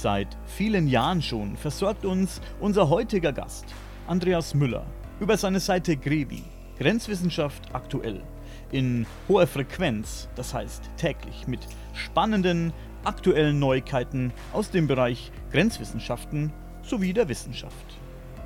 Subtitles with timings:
[0.00, 3.64] Seit vielen Jahren schon versorgt uns unser heutiger Gast,
[4.06, 4.86] Andreas Müller,
[5.18, 6.44] über seine Seite Grevi,
[6.78, 8.22] Grenzwissenschaft aktuell,
[8.70, 11.58] in hoher Frequenz, das heißt täglich, mit
[11.94, 12.72] spannenden,
[13.02, 16.52] aktuellen Neuigkeiten aus dem Bereich Grenzwissenschaften
[16.82, 17.98] sowie der Wissenschaft.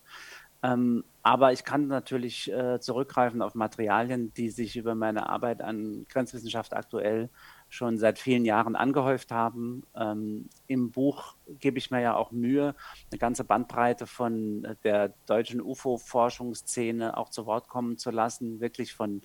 [0.62, 6.07] Ähm, aber ich kann natürlich äh, zurückgreifen auf Materialien, die sich über meine Arbeit an
[6.09, 7.29] Grenzwissenschaft aktuell
[7.73, 9.83] schon seit vielen Jahren angehäuft haben.
[9.97, 12.75] Ähm, Im Buch gebe ich mir ja auch Mühe,
[13.11, 19.23] eine ganze Bandbreite von der deutschen UFO-Forschungsszene auch zu Wort kommen zu lassen, wirklich von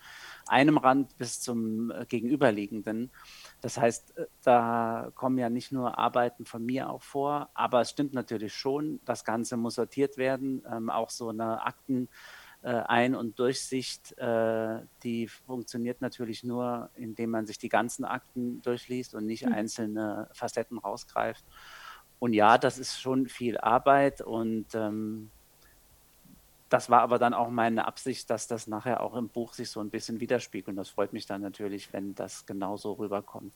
[0.48, 3.12] einem Rand bis zum äh, gegenüberliegenden.
[3.60, 7.90] Das heißt, äh, da kommen ja nicht nur Arbeiten von mir auch vor, aber es
[7.90, 10.64] stimmt natürlich schon, das Ganze muss sortiert werden.
[10.72, 17.32] Ähm, auch so eine Akten- äh, Ein- und Durchsicht, äh, die funktioniert natürlich nur, indem
[17.32, 19.54] man sich die ganzen Akten durchliest und nicht mhm.
[19.54, 21.46] einzelne Facetten rausgreift.
[22.20, 25.30] Und ja, das ist schon viel Arbeit und ähm,
[26.70, 29.80] das war aber dann auch meine Absicht, dass das nachher auch im Buch sich so
[29.80, 30.70] ein bisschen widerspiegelt.
[30.70, 33.54] Und das freut mich dann natürlich, wenn das genauso rüberkommt.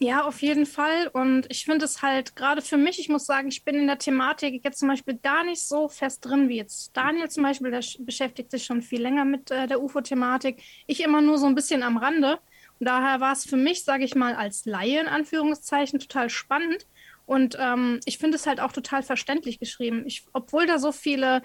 [0.00, 1.08] Ja, auf jeden Fall.
[1.08, 3.98] Und ich finde es halt gerade für mich, ich muss sagen, ich bin in der
[3.98, 7.82] Thematik jetzt zum Beispiel gar nicht so fest drin wie jetzt Daniel zum Beispiel, der
[8.00, 10.62] beschäftigt sich schon viel länger mit äh, der UFO-Thematik.
[10.86, 12.38] Ich immer nur so ein bisschen am Rande.
[12.78, 16.86] Und daher war es für mich, sage ich mal, als Laie in Anführungszeichen total spannend.
[17.26, 20.04] Und ähm, ich finde es halt auch total verständlich geschrieben.
[20.06, 21.42] Ich, obwohl da so viele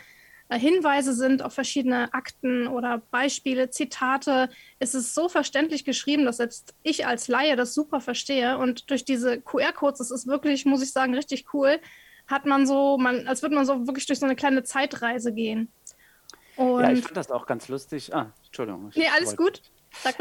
[0.51, 4.49] Hinweise sind auf verschiedene Akten oder Beispiele, Zitate.
[4.79, 8.57] Es ist so verständlich geschrieben, dass selbst ich als Laie das super verstehe.
[8.57, 11.79] Und durch diese QR-Codes, das ist wirklich, muss ich sagen, richtig cool,
[12.27, 15.71] hat man so, man, als würde man so wirklich durch so eine kleine Zeitreise gehen.
[16.55, 18.13] Und ja, ich fand das auch ganz lustig.
[18.13, 18.91] Ah, Entschuldigung.
[18.95, 19.61] Nee, alles gut.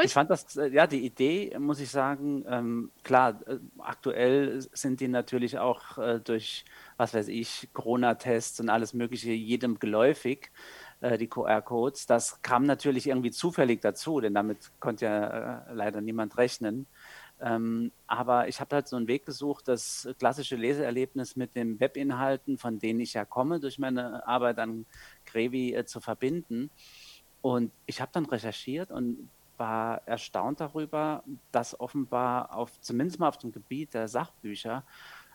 [0.05, 5.00] Ich fand das, äh, ja, die Idee, muss ich sagen, ähm, klar, äh, aktuell sind
[5.00, 6.65] die natürlich auch äh, durch,
[6.97, 10.50] was weiß ich, Corona-Tests und alles Mögliche jedem geläufig,
[11.00, 12.06] äh, die QR-Codes.
[12.06, 16.87] Das kam natürlich irgendwie zufällig dazu, denn damit konnte ja äh, leider niemand rechnen.
[17.41, 22.56] Ähm, aber ich habe halt so einen Weg gesucht, das klassische Leseerlebnis mit den Webinhalten,
[22.56, 24.87] von denen ich ja komme, durch meine Arbeit an
[25.27, 26.71] Grevi äh, zu verbinden.
[27.41, 29.28] Und ich habe dann recherchiert und
[29.62, 34.82] war erstaunt darüber, dass offenbar auf, zumindest mal auf dem Gebiet der Sachbücher,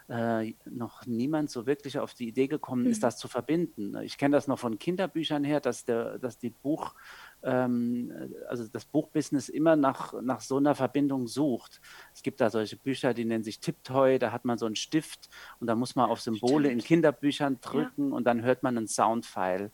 [0.09, 3.01] äh, noch niemand so wirklich auf die Idee gekommen ist, mhm.
[3.01, 3.97] das zu verbinden.
[4.01, 6.93] Ich kenne das noch von Kinderbüchern her, dass, der, dass die Buch,
[7.41, 11.79] ähm, also das Buchbusiness immer nach, nach so einer Verbindung sucht.
[12.13, 15.29] Es gibt da solche Bücher, die nennen sich Tiptoy, da hat man so einen Stift
[15.61, 16.81] und da muss man auf Symbole Stimmt.
[16.81, 18.15] in Kinderbüchern drücken ja.
[18.15, 19.71] und dann hört man einen Soundfile.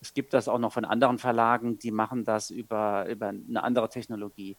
[0.00, 3.88] Es gibt das auch noch von anderen Verlagen, die machen das über, über eine andere
[3.88, 4.56] Technologie.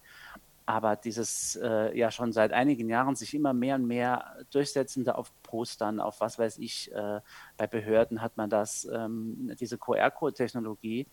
[0.64, 5.32] Aber dieses äh, ja schon seit einigen Jahren sich immer mehr und mehr durchsetzende auf
[5.42, 7.20] Postern, auf was weiß ich, äh,
[7.56, 11.08] bei Behörden hat man das, ähm, diese QR-Code-Technologie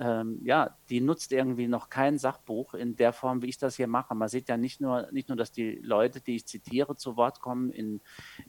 [0.00, 3.86] ähm, ja, die nutzt irgendwie noch kein Sachbuch in der Form, wie ich das hier
[3.86, 4.14] mache.
[4.14, 7.40] Man sieht ja nicht nur, nicht nur, dass die Leute, die ich zitiere, zu Wort
[7.40, 8.00] kommen in,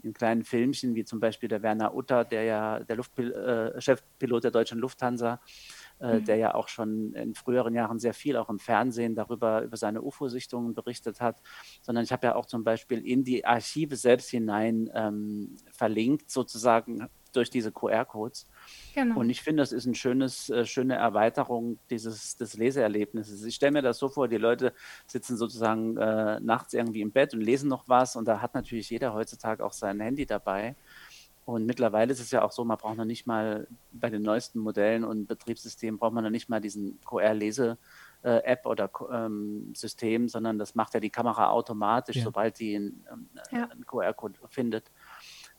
[0.02, 4.46] in kleinen Filmchen, wie zum Beispiel der Werner Utter, der ja der Luftpil äh, Chefpilot
[4.46, 5.42] der deutschen Lufthansa,
[6.00, 6.26] äh, mhm.
[6.26, 10.02] der ja auch schon in früheren Jahren sehr viel auch im Fernsehen darüber, über seine
[10.02, 11.42] UFO-Sichtungen berichtet hat,
[11.82, 17.10] sondern ich habe ja auch zum Beispiel in die Archive selbst hinein ähm, verlinkt, sozusagen
[17.36, 18.48] durch diese QR-Codes.
[18.94, 19.20] Genau.
[19.20, 23.44] Und ich finde, das ist eine schönes, äh, schöne Erweiterung dieses des Leseerlebnisses.
[23.44, 24.74] Ich stelle mir das so vor, die Leute
[25.08, 28.90] sitzen sozusagen äh, nachts irgendwie im Bett und lesen noch was und da hat natürlich
[28.90, 30.76] jeder heutzutage auch sein Handy dabei.
[31.46, 34.60] Und mittlerweile ist es ja auch so, man braucht noch nicht mal bei den neuesten
[34.60, 40.74] Modellen und Betriebssystemen braucht man noch nicht mal diesen QR-Lese-App oder ähm, System, sondern das
[40.74, 42.24] macht ja die Kamera automatisch, ja.
[42.24, 43.66] sobald die einen, ja.
[43.66, 44.90] einen QR-Code findet.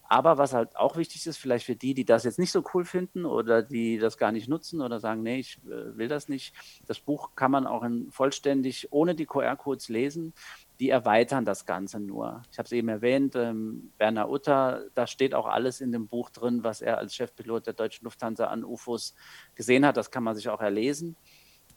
[0.06, 2.85] Aber was halt auch wichtig ist, vielleicht für die, die das jetzt nicht so cool
[2.85, 6.55] finden oder die das gar nicht nutzen oder sagen, nee, ich äh, will das nicht,
[6.87, 10.35] das Buch kann man auch vollständig ohne die QR-Codes lesen.
[10.81, 12.43] Die erweitern das Ganze nur.
[12.51, 16.31] Ich habe es eben erwähnt, ähm, Werner Utter, da steht auch alles in dem Buch
[16.31, 19.15] drin, was er als Chefpilot der Deutschen Lufthansa an UFOs
[19.55, 19.97] gesehen hat.
[19.97, 21.17] Das kann man sich auch erlesen.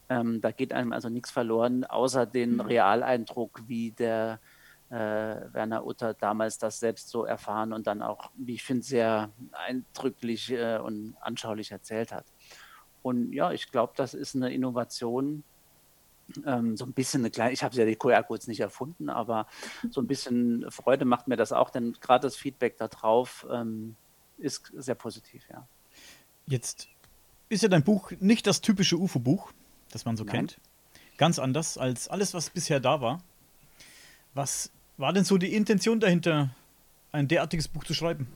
[0.09, 2.61] Ähm, da geht einem also nichts verloren, außer den mhm.
[2.61, 4.39] Realeindruck, wie der
[4.89, 10.51] Werner Utter damals das selbst so erfahren und dann auch, wie ich finde, sehr eindrücklich
[10.51, 12.25] äh, und anschaulich erzählt hat.
[13.01, 15.43] Und ja, ich glaube, das ist eine Innovation,
[16.45, 19.47] ähm, so ein bisschen eine kleine, ich habe ja die QR-Codes nicht erfunden, aber
[19.89, 23.95] so ein bisschen Freude macht mir das auch, denn gerade das Feedback darauf ähm,
[24.37, 25.67] ist sehr positiv, ja.
[26.45, 26.87] Jetzt
[27.49, 29.51] ist ja dein Buch nicht das typische UFO-Buch,
[29.91, 30.35] das man so Nein.
[30.35, 30.59] kennt.
[31.17, 33.21] Ganz anders als alles, was bisher da war.
[34.33, 36.49] Was war denn so die Intention dahinter,
[37.11, 38.27] ein derartiges Buch zu schreiben?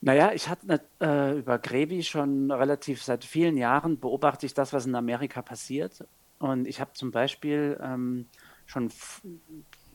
[0.00, 4.86] Naja, ich hatte äh, über Grevi schon relativ seit vielen Jahren beobachte ich das, was
[4.86, 6.04] in Amerika passiert.
[6.38, 8.26] Und ich habe zum Beispiel ähm,
[8.66, 8.92] schon,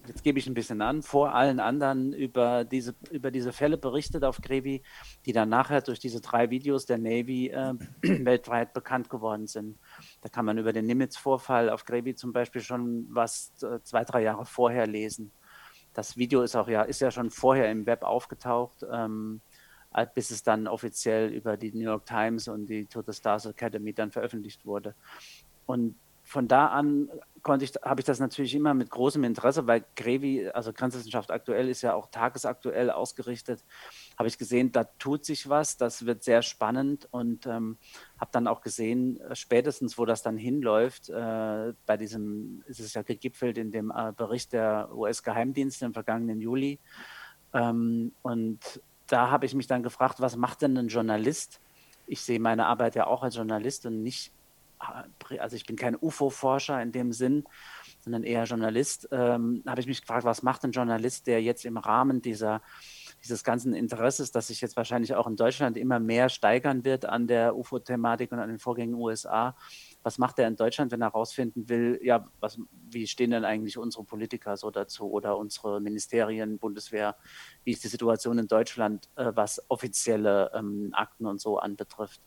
[0.08, 4.26] jetzt gebe ich ein bisschen an, vor allen anderen über diese, über diese Fälle berichtet
[4.26, 4.84] auf Grevi,
[5.26, 9.78] die dann nachher durch diese drei Videos der Navy äh, weltweit bekannt geworden sind.
[10.22, 14.24] Da kann man über den Nimitz-Vorfall auf Grevi zum Beispiel schon was äh, zwei, drei
[14.24, 15.32] Jahre vorher lesen.
[15.94, 18.86] Das Video ist auch ja, ist ja schon vorher im Web aufgetaucht.
[18.92, 19.42] Ähm,
[20.16, 23.94] bis es dann offiziell über die New York Times und die To the Stars Academy
[23.94, 24.96] dann veröffentlicht wurde.
[25.66, 27.10] Und von da an
[27.42, 31.70] konnte ich, habe ich das natürlich immer mit großem Interesse, weil Grevi, also Grenzwissenschaft aktuell,
[31.70, 33.64] ist ja auch tagesaktuell ausgerichtet,
[34.18, 37.77] habe ich gesehen, da tut sich was, das wird sehr spannend und ähm,
[38.19, 42.94] habe dann auch gesehen, äh, spätestens wo das dann hinläuft, äh, bei diesem, ist es
[42.94, 46.80] ja gegipfelt in dem äh, Bericht der US-Geheimdienste im vergangenen Juli.
[47.54, 51.60] Ähm, und da habe ich mich dann gefragt, was macht denn ein Journalist?
[52.07, 54.31] Ich sehe meine Arbeit ja auch als Journalist und nicht,
[55.39, 57.45] also ich bin kein UFO-Forscher in dem Sinn,
[58.04, 59.07] sondern eher Journalist.
[59.12, 62.62] Ähm, habe ich mich gefragt, was macht ein Journalist, der jetzt im Rahmen dieser
[63.24, 67.28] dieses ganzen Interesses, das sich jetzt wahrscheinlich auch in Deutschland immer mehr steigern wird an
[67.28, 69.56] der UFO-Thematik und an den Vorgängen USA,
[70.04, 72.60] was macht er in Deutschland, wenn er herausfinden will, ja, was,
[72.90, 77.16] wie stehen denn eigentlich unsere Politiker so dazu oder unsere Ministerien, Bundeswehr,
[77.64, 82.22] wie ist die Situation in Deutschland, äh, was offizielle ähm, Akten und so anbetrifft.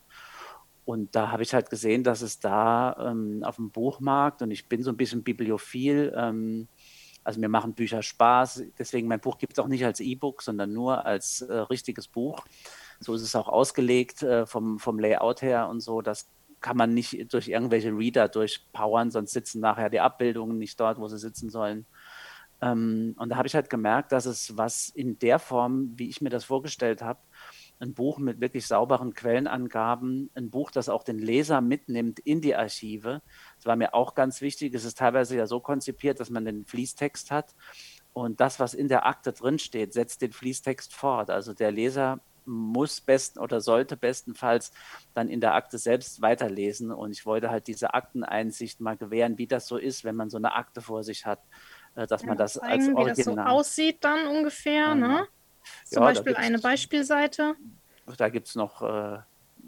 [0.87, 4.69] Und da habe ich halt gesehen, dass es da ähm, auf dem Buchmarkt, und ich
[4.69, 6.69] bin so ein bisschen bibliophil, ähm,
[7.27, 10.71] also mir machen Bücher Spaß, deswegen mein Buch gibt es auch nicht als E-Book, sondern
[10.71, 12.39] nur als äh, richtiges Buch.
[13.01, 16.29] So ist es auch ausgelegt äh, vom, vom Layout her und so, dass
[16.61, 21.07] kann man nicht durch irgendwelche Reader durchpowern, sonst sitzen nachher die Abbildungen nicht dort, wo
[21.07, 21.85] sie sitzen sollen.
[22.61, 26.21] Ähm, und da habe ich halt gemerkt, dass es was in der Form, wie ich
[26.21, 27.19] mir das vorgestellt habe,
[27.79, 32.55] ein Buch mit wirklich sauberen Quellenangaben, ein Buch, das auch den Leser mitnimmt in die
[32.55, 33.21] Archive.
[33.57, 34.73] Das war mir auch ganz wichtig.
[34.73, 37.53] Es ist teilweise ja so konzipiert, dass man den Fließtext hat
[38.17, 41.29] und das, was in der Akte drinsteht, setzt den Fließtext fort.
[41.29, 44.71] Also der Leser muss besten oder sollte bestenfalls
[45.13, 46.91] dann in der Akte selbst weiterlesen.
[46.91, 50.37] Und ich wollte halt diese Akteneinsicht mal gewähren, wie das so ist, wenn man so
[50.37, 51.41] eine Akte vor sich hat,
[51.93, 53.05] äh, dass ja, man das als Original...
[53.05, 54.95] Wie das so aussieht dann ungefähr, ja.
[54.95, 55.27] ne?
[55.85, 57.55] Zum ja, Beispiel eine Beispielseite.
[58.17, 59.19] Da gibt es noch äh,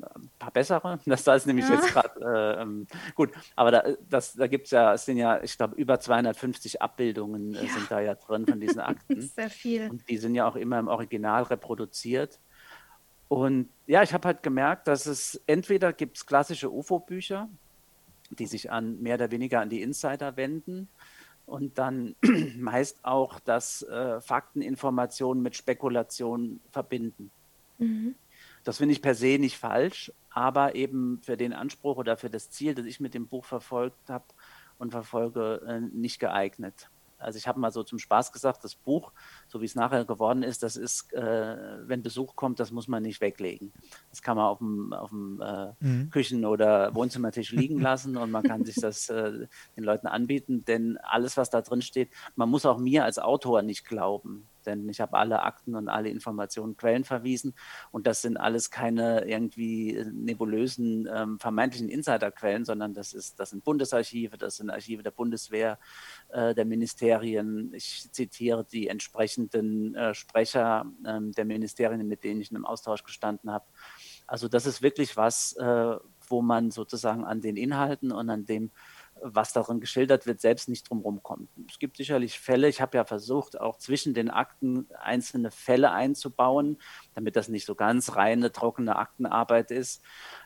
[0.01, 1.00] ein paar bessere.
[1.06, 1.75] Das da ist nämlich ja.
[1.75, 5.41] jetzt gerade äh, ähm, gut, aber da, das, da gibt es ja, es sind ja,
[5.44, 7.74] ich glaube, über 250 Abbildungen äh, ja.
[7.74, 9.22] sind da ja drin von diesen Akten.
[9.22, 9.89] Sehr viel.
[9.89, 12.39] Und die sind ja auch immer im Original reproduziert.
[13.27, 17.48] Und ja, ich habe halt gemerkt, dass es entweder gibt es klassische UFO-Bücher,
[18.32, 20.88] die sich an mehr oder weniger an die Insider wenden
[21.50, 22.15] und dann
[22.58, 27.32] meist auch, dass äh, Fakteninformationen mit Spekulationen verbinden.
[27.77, 28.15] Mhm.
[28.63, 32.50] Das finde ich per se nicht falsch, aber eben für den Anspruch oder für das
[32.51, 34.25] Ziel, das ich mit dem Buch verfolgt habe
[34.77, 36.89] und verfolge, äh, nicht geeignet.
[37.19, 39.11] Also ich habe mal so zum Spaß gesagt, das Buch,
[39.47, 41.57] so wie es nachher geworden ist, das ist, äh,
[41.88, 43.71] wenn Besuch kommt, das muss man nicht weglegen.
[44.09, 46.09] Das kann man auf dem, auf dem äh, mhm.
[46.09, 50.97] Küchen- oder Wohnzimmertisch liegen lassen und man kann sich das äh, den Leuten anbieten, denn
[50.97, 54.47] alles, was da drin steht, man muss auch mir als Autor nicht glauben.
[54.69, 54.89] Sachverständen.
[54.89, 57.53] Ich habe alle Akten und alle Informationen Quellen verwiesen
[57.91, 63.63] und das sind alles keine irgendwie nebulösen ähm, vermeintlichen Insiderquellen, sondern das ist das sind
[63.63, 65.79] Bundesarchive, das sind Archive der Bundeswehr,
[66.29, 67.73] äh, der Ministerien.
[67.73, 73.03] Ich zitiere die entsprechenden äh, Sprecher äh, der Ministerien, mit denen ich in einem Austausch
[73.03, 73.65] gestanden habe.
[74.27, 75.95] Also das ist wirklich was, äh,
[76.27, 78.71] wo man sozusagen an den Inhalten und an dem,
[79.21, 81.49] was darin geschildert wird, selbst nicht drumherum kommt.
[81.69, 86.77] Es gibt sicherlich Fälle, ich habe ja versucht, auch zwischen den Akten einzelne Fälle einzubauen,
[87.13, 90.01] damit das nicht so ganz reine, trockene Aktenarbeit ist,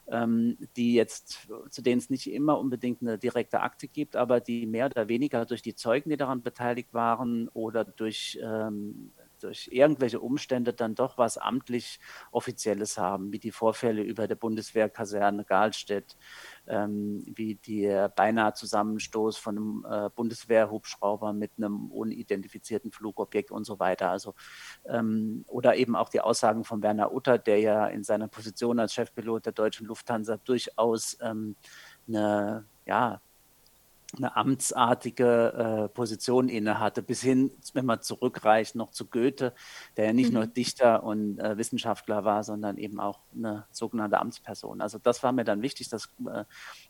[0.07, 4.65] ähm, die jetzt, zu denen es nicht immer unbedingt eine direkte Akte gibt, aber die
[4.65, 9.11] mehr oder weniger durch die Zeugen, die daran beteiligt waren oder durch ähm,
[9.43, 11.99] durch irgendwelche Umstände dann doch was amtlich
[12.31, 16.17] Offizielles haben, wie die Vorfälle über der Bundeswehrkaserne Galstedt,
[16.67, 23.79] ähm, wie der beinahe Zusammenstoß von einem äh, Bundeswehrhubschrauber mit einem unidentifizierten Flugobjekt und so
[23.79, 24.09] weiter.
[24.09, 24.33] Also,
[24.85, 28.93] ähm, oder eben auch die Aussagen von Werner Utter, der ja in seiner Position als
[28.93, 31.55] Chefpilot der deutschen Lufthansa durchaus ähm,
[32.07, 33.21] eine, ja,
[34.15, 39.53] eine amtsartige äh, Position innehatte, bis hin, wenn man zurückreicht, noch zu Goethe,
[39.97, 40.35] der ja nicht mhm.
[40.35, 44.81] nur Dichter und äh, Wissenschaftler war, sondern eben auch eine sogenannte Amtsperson.
[44.81, 46.45] Also das war mir dann wichtig, dass, äh,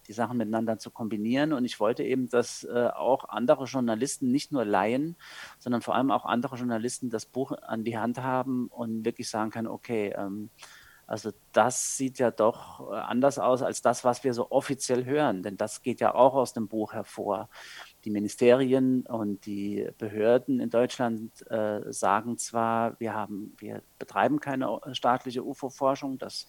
[0.08, 1.54] die Sachen miteinander zu kombinieren.
[1.54, 5.16] Und ich wollte eben, dass äh, auch andere Journalisten, nicht nur Laien,
[5.60, 9.52] sondern vor allem auch andere Journalisten das Buch an die Hand haben und wirklich sagen
[9.52, 10.50] können, okay, ähm,
[11.06, 15.44] also das sieht ja doch äh, anders aus als das, was wir so offiziell hören,
[15.44, 17.50] denn das geht ja auch aus dem Buch hervor.
[18.06, 24.80] Die Ministerien und die Behörden in Deutschland äh, sagen zwar, wir haben, wir betreiben keine
[24.86, 26.48] äh, staatliche UFO-Forschung, das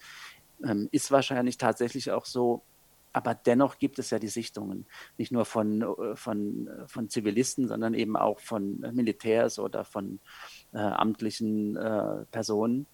[0.63, 2.63] ähm, ist wahrscheinlich tatsächlich auch so,
[3.11, 4.85] aber dennoch gibt es ja die Sichtungen,
[5.17, 10.19] nicht nur von, äh, von, von Zivilisten, sondern eben auch von Militärs oder von
[10.73, 12.87] äh, amtlichen äh, Personen.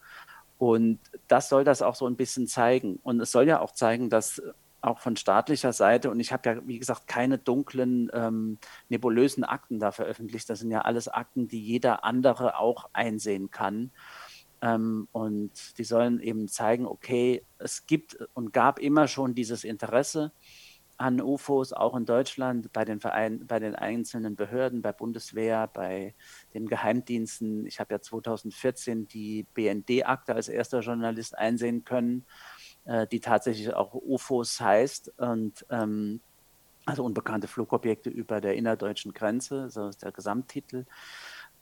[0.61, 2.99] Und das soll das auch so ein bisschen zeigen.
[3.01, 4.39] Und es soll ja auch zeigen, dass
[4.81, 9.79] auch von staatlicher Seite, und ich habe ja, wie gesagt, keine dunklen, ähm, nebulösen Akten
[9.79, 10.47] da veröffentlicht.
[10.51, 13.89] Das sind ja alles Akten, die jeder andere auch einsehen kann.
[14.61, 20.31] Ähm, und die sollen eben zeigen, okay, es gibt und gab immer schon dieses Interesse
[21.01, 26.13] an UFOs, auch in Deutschland, bei den, Verein, bei den einzelnen Behörden, bei Bundeswehr, bei
[26.53, 27.65] den Geheimdiensten.
[27.65, 32.25] Ich habe ja 2014 die BND-Akte als erster Journalist einsehen können,
[32.85, 36.21] äh, die tatsächlich auch UFOs heißt und ähm,
[36.85, 40.85] also unbekannte Flugobjekte über der innerdeutschen Grenze, so ist der Gesamttitel.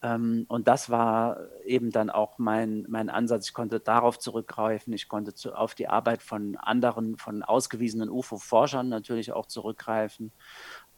[0.01, 3.47] Ähm, und das war eben dann auch mein, mein Ansatz.
[3.47, 4.93] Ich konnte darauf zurückgreifen.
[4.93, 10.31] Ich konnte zu, auf die Arbeit von anderen, von ausgewiesenen UFO-Forschern natürlich auch zurückgreifen.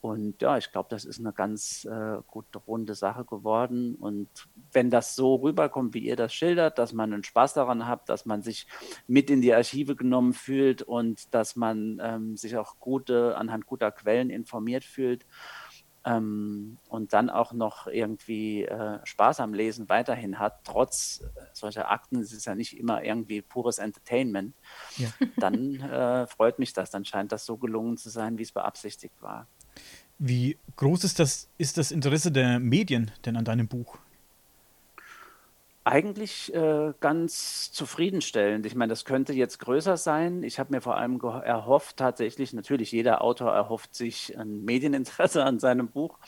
[0.02, 3.96] Und ja, ich glaube, das ist eine ganz äh, gute runde Sache geworden.
[3.96, 4.30] Und
[4.72, 8.26] wenn das so rüberkommt, wie ihr das schildert, dass man einen Spaß daran hat, dass
[8.26, 8.66] man sich
[9.06, 13.92] mit in die Archive genommen fühlt und dass man ähm, sich auch gute, anhand guter
[13.92, 15.28] Quellen informiert fühlt,
[16.06, 21.92] ähm, und dann auch noch irgendwie äh, Spaß am Lesen weiterhin hat, trotz äh, solcher
[21.92, 24.56] Akten, es ist ja nicht immer irgendwie pures Entertainment,
[24.98, 25.10] ja.
[25.38, 26.90] dann äh, freut mich das.
[26.90, 29.48] Dann scheint das so gelungen zu sein, wie es beabsichtigt war.
[30.18, 33.98] Wie groß ist das, ist das Interesse der Medien denn an deinem Buch?
[35.84, 38.68] Eigentlich äh, ganz zufriedenstellend.
[38.68, 40.44] Ich meine, das könnte jetzt größer sein.
[40.44, 45.58] Ich habe mir vor allem erhofft, tatsächlich, natürlich jeder Autor erhofft sich ein Medieninteresse an
[45.58, 46.20] seinem Buch,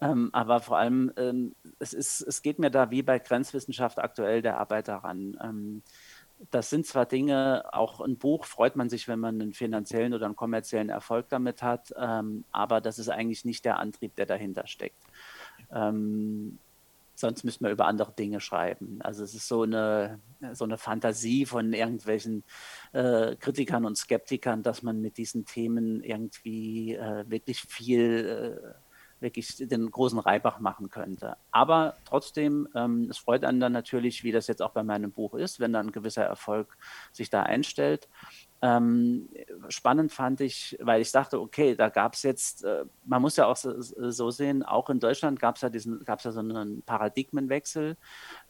[0.00, 4.42] ähm, aber vor allem, ähm, es, ist, es geht mir da wie bei Grenzwissenschaft aktuell
[4.42, 5.38] der Arbeit daran.
[5.40, 5.82] Ähm,
[6.50, 10.26] das sind zwar Dinge, auch ein Buch freut man sich, wenn man einen finanziellen oder
[10.26, 14.66] einen kommerziellen Erfolg damit hat, ähm, aber das ist eigentlich nicht der Antrieb, der dahinter
[14.66, 15.02] steckt.
[15.72, 16.58] Ähm,
[17.18, 19.00] sonst müsste man über andere Dinge schreiben.
[19.02, 20.20] Also es ist so eine,
[20.52, 22.44] so eine Fantasie von irgendwelchen
[22.92, 29.56] äh, Kritikern und Skeptikern, dass man mit diesen Themen irgendwie äh, wirklich viel, äh, wirklich
[29.56, 31.36] den großen Reibach machen könnte.
[31.50, 35.34] Aber trotzdem, ähm, es freut einen dann natürlich, wie das jetzt auch bei meinem Buch
[35.34, 36.78] ist, wenn dann ein gewisser Erfolg
[37.10, 38.08] sich da einstellt.
[38.60, 39.28] Ähm,
[39.68, 43.46] spannend fand ich, weil ich dachte, okay, da gab es jetzt, äh, man muss ja
[43.46, 46.40] auch so, so sehen, auch in Deutschland gab es ja diesen, gab es ja so
[46.40, 47.96] einen Paradigmenwechsel.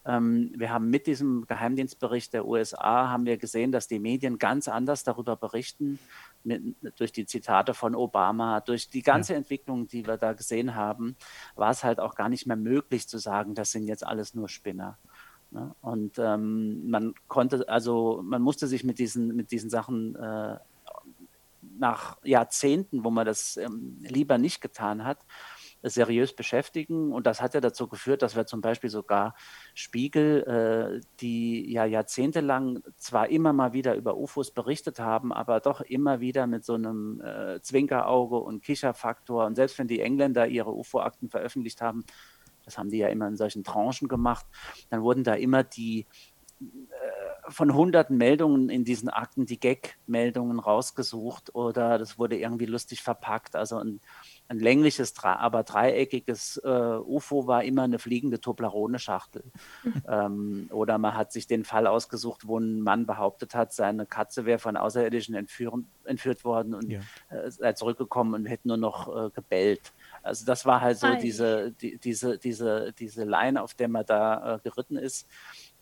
[0.07, 4.67] Ähm, wir haben mit diesem Geheimdienstbericht der USA haben wir gesehen, dass die Medien ganz
[4.67, 5.99] anders darüber berichten,
[6.43, 9.39] mit, durch die Zitate von Obama, durch die ganze ja.
[9.39, 11.17] Entwicklung, die wir da gesehen haben,
[11.55, 14.49] war es halt auch gar nicht mehr möglich zu sagen, das sind jetzt alles nur
[14.49, 14.97] Spinner.
[15.51, 15.75] Ne?
[15.81, 20.59] Und ähm, man konnte, also man musste sich mit diesen, mit diesen Sachen äh,
[21.79, 25.19] nach Jahrzehnten, wo man das ähm, lieber nicht getan hat,
[25.83, 27.13] seriös beschäftigen.
[27.13, 29.35] Und das hat ja dazu geführt, dass wir zum Beispiel sogar
[29.75, 35.81] Spiegel, äh, die ja jahrzehntelang zwar immer mal wieder über UFOs berichtet haben, aber doch
[35.81, 39.47] immer wieder mit so einem äh, Zwinkerauge und Kicherfaktor.
[39.47, 42.05] Und selbst wenn die Engländer ihre UFO-Akten veröffentlicht haben,
[42.69, 44.45] das haben die ja immer in solchen Tranchen gemacht,
[44.91, 46.07] dann wurden da immer die
[46.61, 53.03] äh, von hunderten Meldungen in diesen Akten die Gag-Meldungen rausgesucht oder das wurde irgendwie lustig
[53.03, 53.57] verpackt.
[53.57, 54.01] Also ein,
[54.49, 59.45] ein längliches, aber dreieckiges äh, UFO war immer eine fliegende Toblerone-Schachtel.
[60.09, 64.45] ähm, oder man hat sich den Fall ausgesucht, wo ein Mann behauptet hat, seine Katze
[64.45, 67.01] wäre von Außerirdischen entführen, entführt worden und ja.
[67.31, 69.95] äh, sei zurückgekommen und hätte nur noch äh, gebellt.
[70.23, 74.57] Also das war halt so diese, die, diese, diese, diese Line, auf der man da
[74.57, 75.29] äh, geritten ist.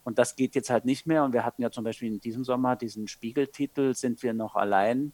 [0.05, 1.25] Und das geht jetzt halt nicht mehr.
[1.25, 5.13] Und wir hatten ja zum Beispiel in diesem Sommer diesen Spiegeltitel, sind wir noch allein?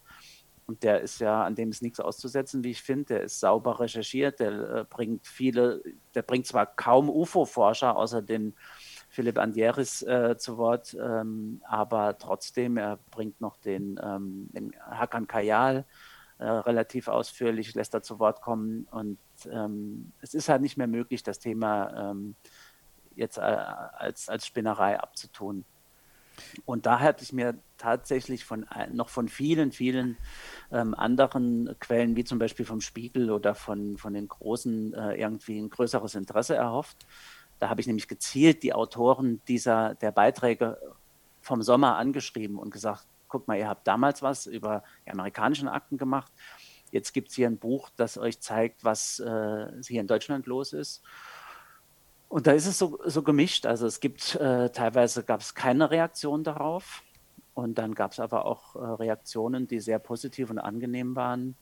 [0.66, 3.14] Und der ist ja, an dem ist nichts auszusetzen, wie ich finde.
[3.14, 5.82] Der ist sauber recherchiert, der äh, bringt viele,
[6.14, 8.54] der bringt zwar kaum UFO-Forscher außer den
[9.08, 15.26] Philipp Andieris äh, zu Wort, ähm, aber trotzdem, er bringt noch den, ähm, den Hakan
[15.26, 15.84] Kayal
[16.42, 18.88] äh, relativ ausführlich, lässt er zu Wort kommen.
[18.90, 19.18] Und
[19.50, 22.34] ähm, es ist halt nicht mehr möglich, das Thema ähm,
[23.14, 25.64] jetzt äh, als, als Spinnerei abzutun.
[26.64, 30.16] Und da hatte ich mir tatsächlich von noch von vielen, vielen
[30.72, 35.60] ähm, anderen Quellen, wie zum Beispiel vom Spiegel oder von, von den Großen, äh, irgendwie
[35.60, 37.06] ein größeres Interesse erhofft.
[37.60, 40.78] Da habe ich nämlich gezielt die Autoren dieser der Beiträge
[41.40, 45.96] vom Sommer angeschrieben und gesagt, guck mal, ihr habt damals was über die amerikanischen Akten
[45.96, 46.30] gemacht.
[46.90, 50.74] Jetzt gibt es hier ein Buch, das euch zeigt, was äh, hier in Deutschland los
[50.74, 51.02] ist.
[52.28, 53.64] Und da ist es so, so gemischt.
[53.64, 57.02] Also es gibt äh, teilweise gab es keine Reaktion darauf.
[57.54, 61.56] Und dann gab es aber auch äh, Reaktionen, die sehr positiv und angenehm waren.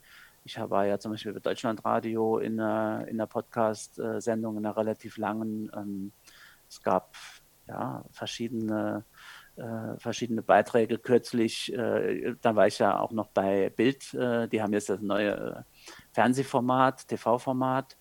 [0.45, 5.19] Ich war ja zum Beispiel bei Deutschlandradio in einer, in einer Podcast-Sendung, in einer relativ
[5.19, 5.71] langen.
[5.77, 6.12] Ähm,
[6.69, 7.15] es gab
[7.69, 9.10] ja verschiedene, äh,
[9.99, 11.73] verschiedene Beiträge kürzlich.
[11.73, 14.14] Äh, da war ich ja auch noch bei Bild.
[14.14, 15.63] Äh, die haben jetzt das neue äh,
[16.13, 17.97] Fernsehformat, TV-Format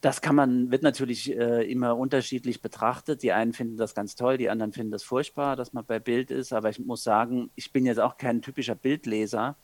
[0.00, 3.22] das kann man, wird natürlich äh, immer unterschiedlich betrachtet.
[3.22, 6.30] Die einen finden das ganz toll, die anderen finden das furchtbar, dass man bei Bild
[6.30, 6.52] ist.
[6.52, 9.56] Aber ich muss sagen, ich bin jetzt auch kein typischer Bildleser,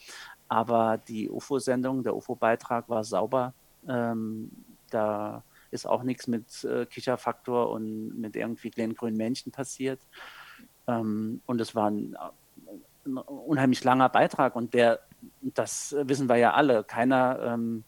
[0.49, 3.55] aber die UFO-Sendung, der UFO-Beitrag war sauber.
[3.89, 4.51] Ähm,
[4.91, 10.01] da ist auch nichts mit äh, Kicherfaktor und mit irgendwie kleinen grünen Männchen passiert.
[10.87, 12.17] Ähm, und es war ein,
[13.07, 15.01] ein, unheimlich langer Beitrag und der,
[15.41, 17.39] das wissen wir ja alle, keiner.
[17.43, 17.85] Ähm,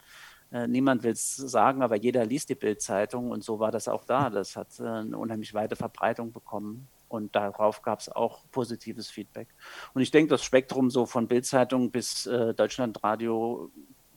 [0.52, 4.04] äh, niemand will es sagen, aber jeder liest die Bildzeitung und so war das auch
[4.04, 4.30] da.
[4.30, 9.48] Das hat äh, eine unheimlich weite Verbreitung bekommen und darauf gab es auch positives Feedback.
[9.94, 13.70] Und ich denke, das Spektrum so von Bildzeitung bis äh, Deutschlandradio,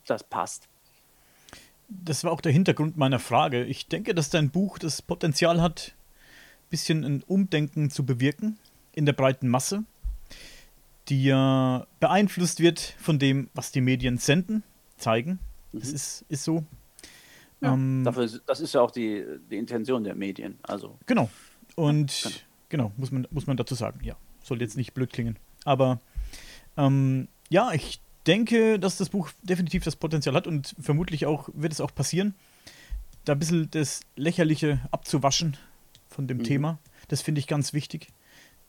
[0.05, 0.67] das passt.
[1.87, 3.63] Das war auch der Hintergrund meiner Frage.
[3.63, 8.59] Ich denke, dass dein Buch das Potenzial hat, ein bisschen ein Umdenken zu bewirken
[8.93, 9.83] in der breiten Masse,
[11.07, 14.63] die ja beeinflusst wird von dem, was die Medien senden,
[14.97, 15.39] zeigen
[15.73, 15.95] das mhm.
[15.95, 16.63] ist, ist so.
[17.61, 20.57] Ja, ähm, dafür, das ist ja auch die, die Intention der Medien.
[20.63, 20.97] Also.
[21.05, 21.29] Genau.
[21.75, 22.29] Und ja,
[22.69, 22.85] genau.
[22.87, 23.99] genau, muss, man, muss man dazu sagen.
[24.03, 25.37] Ja, soll jetzt nicht blöd klingen.
[25.65, 25.99] Aber
[26.77, 31.73] ähm, ja, ich denke, dass das Buch definitiv das Potenzial hat und vermutlich auch wird
[31.73, 32.33] es auch passieren,
[33.25, 35.57] da ein bisschen das Lächerliche abzuwaschen
[36.07, 36.43] von dem mhm.
[36.43, 36.79] Thema.
[37.09, 38.07] Das finde ich ganz wichtig.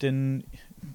[0.03, 0.45] Denn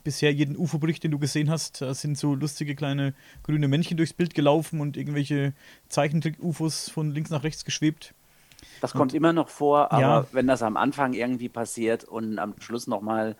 [0.04, 3.14] bisher jeden UFO-Bericht, den du gesehen hast, da sind so lustige kleine
[3.44, 5.54] grüne Männchen durchs Bild gelaufen und irgendwelche
[5.90, 8.14] Zeichentrick-UFOs von links nach rechts geschwebt.
[8.82, 10.26] Das kommt und, immer noch vor, aber ja.
[10.32, 13.36] wenn das am Anfang irgendwie passiert und am Schluss nochmal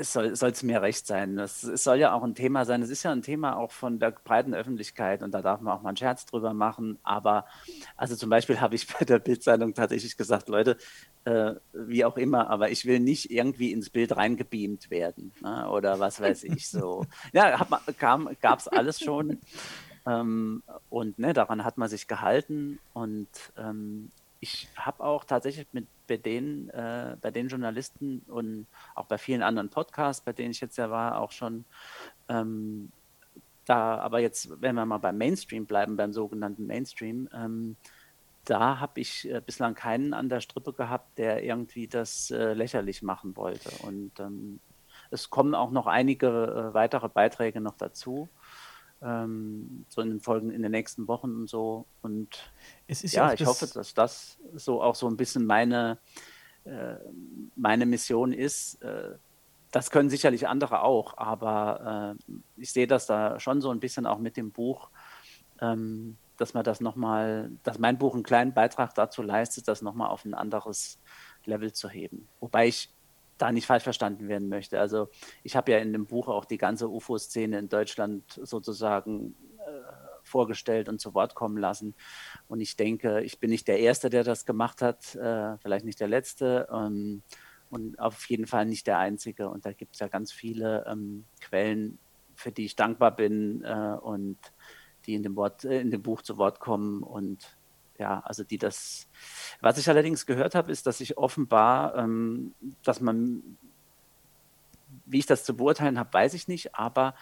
[0.00, 1.38] es soll es mir recht sein.
[1.38, 2.82] Es, es, soll ja auch ein Thema sein.
[2.82, 5.82] Es ist ja ein Thema auch von der breiten Öffentlichkeit und da darf man auch
[5.82, 6.98] mal einen Scherz drüber machen.
[7.02, 7.44] Aber
[7.96, 10.76] also zum Beispiel habe ich bei der Bildzeitung tatsächlich gesagt, Leute,
[11.24, 15.68] äh, wie auch immer, aber ich will nicht irgendwie ins Bild reingebeamt werden ne?
[15.68, 17.04] oder was weiß ich so.
[17.32, 17.66] Ja,
[17.98, 19.38] gab es alles schon.
[20.06, 24.10] Ähm, und ne, daran hat man sich gehalten und ähm,
[24.40, 29.42] ich habe auch tatsächlich mit bei den, äh, bei den Journalisten und auch bei vielen
[29.42, 31.64] anderen Podcasts, bei denen ich jetzt ja war, auch schon
[32.28, 32.90] ähm,
[33.66, 37.76] da, aber jetzt, wenn wir mal beim Mainstream bleiben, beim sogenannten Mainstream, ähm,
[38.44, 43.02] da habe ich äh, bislang keinen an der Strippe gehabt, der irgendwie das äh, lächerlich
[43.02, 43.70] machen wollte.
[43.86, 44.58] Und ähm,
[45.10, 46.28] es kommen auch noch einige
[46.70, 48.28] äh, weitere Beiträge noch dazu
[49.02, 51.86] ähm, so in den Folgen in den nächsten Wochen und so.
[52.02, 52.52] Und
[52.88, 55.98] ja, ich hoffe, dass das so auch so ein bisschen meine,
[56.64, 56.96] äh,
[57.56, 58.82] meine Mission ist.
[58.82, 59.16] Äh,
[59.70, 64.04] das können sicherlich andere auch, aber äh, ich sehe das da schon so ein bisschen
[64.04, 64.90] auch mit dem Buch,
[65.60, 70.08] ähm, dass man das nochmal, dass mein Buch einen kleinen Beitrag dazu leistet, das nochmal
[70.08, 70.98] auf ein anderes
[71.44, 72.28] Level zu heben.
[72.40, 72.90] Wobei ich
[73.40, 74.78] da nicht falsch verstanden werden möchte.
[74.78, 75.08] Also
[75.42, 79.70] ich habe ja in dem Buch auch die ganze UFO-Szene in Deutschland sozusagen äh,
[80.22, 81.94] vorgestellt und zu Wort kommen lassen.
[82.48, 86.00] Und ich denke, ich bin nicht der Erste, der das gemacht hat, äh, vielleicht nicht
[86.00, 87.22] der Letzte ähm,
[87.70, 89.48] und auf jeden Fall nicht der Einzige.
[89.48, 91.98] Und da gibt es ja ganz viele ähm, Quellen,
[92.34, 94.38] für die ich dankbar bin äh, und
[95.06, 97.56] die in dem, Wort, äh, in dem Buch zu Wort kommen und
[98.00, 99.06] ja, also die das.
[99.60, 103.58] Was ich allerdings gehört habe, ist, dass ich offenbar, ähm, dass man,
[105.04, 107.14] wie ich das zu beurteilen habe, weiß ich nicht, aber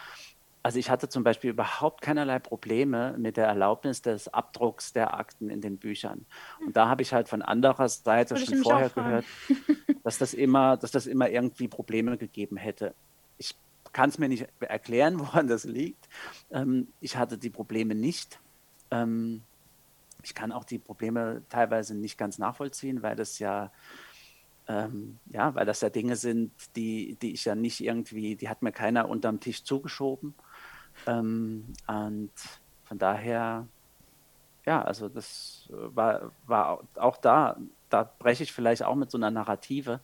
[0.62, 5.50] also ich hatte zum Beispiel überhaupt keinerlei Probleme mit der Erlaubnis des Abdrucks der Akten
[5.50, 6.26] in den Büchern.
[6.64, 9.24] Und da habe ich halt von anderer Seite schon vorher gehört,
[10.04, 12.94] dass das immer, dass das immer irgendwie Probleme gegeben hätte.
[13.38, 13.54] Ich
[13.92, 16.08] kann es mir nicht erklären, woran das liegt.
[16.50, 18.40] Ähm, ich hatte die Probleme nicht.
[18.90, 19.42] Ähm,
[20.22, 23.70] ich kann auch die Probleme teilweise nicht ganz nachvollziehen, weil das ja
[24.68, 28.62] ähm, ja, weil das ja Dinge sind, die, die ich ja nicht irgendwie, die hat
[28.62, 30.34] mir keiner unterm Tisch zugeschoben.
[31.06, 32.32] Ähm, und
[32.84, 33.66] von daher,
[34.66, 37.56] ja, also das war, war auch da,
[37.88, 40.00] da breche ich vielleicht auch mit so einer Narrative,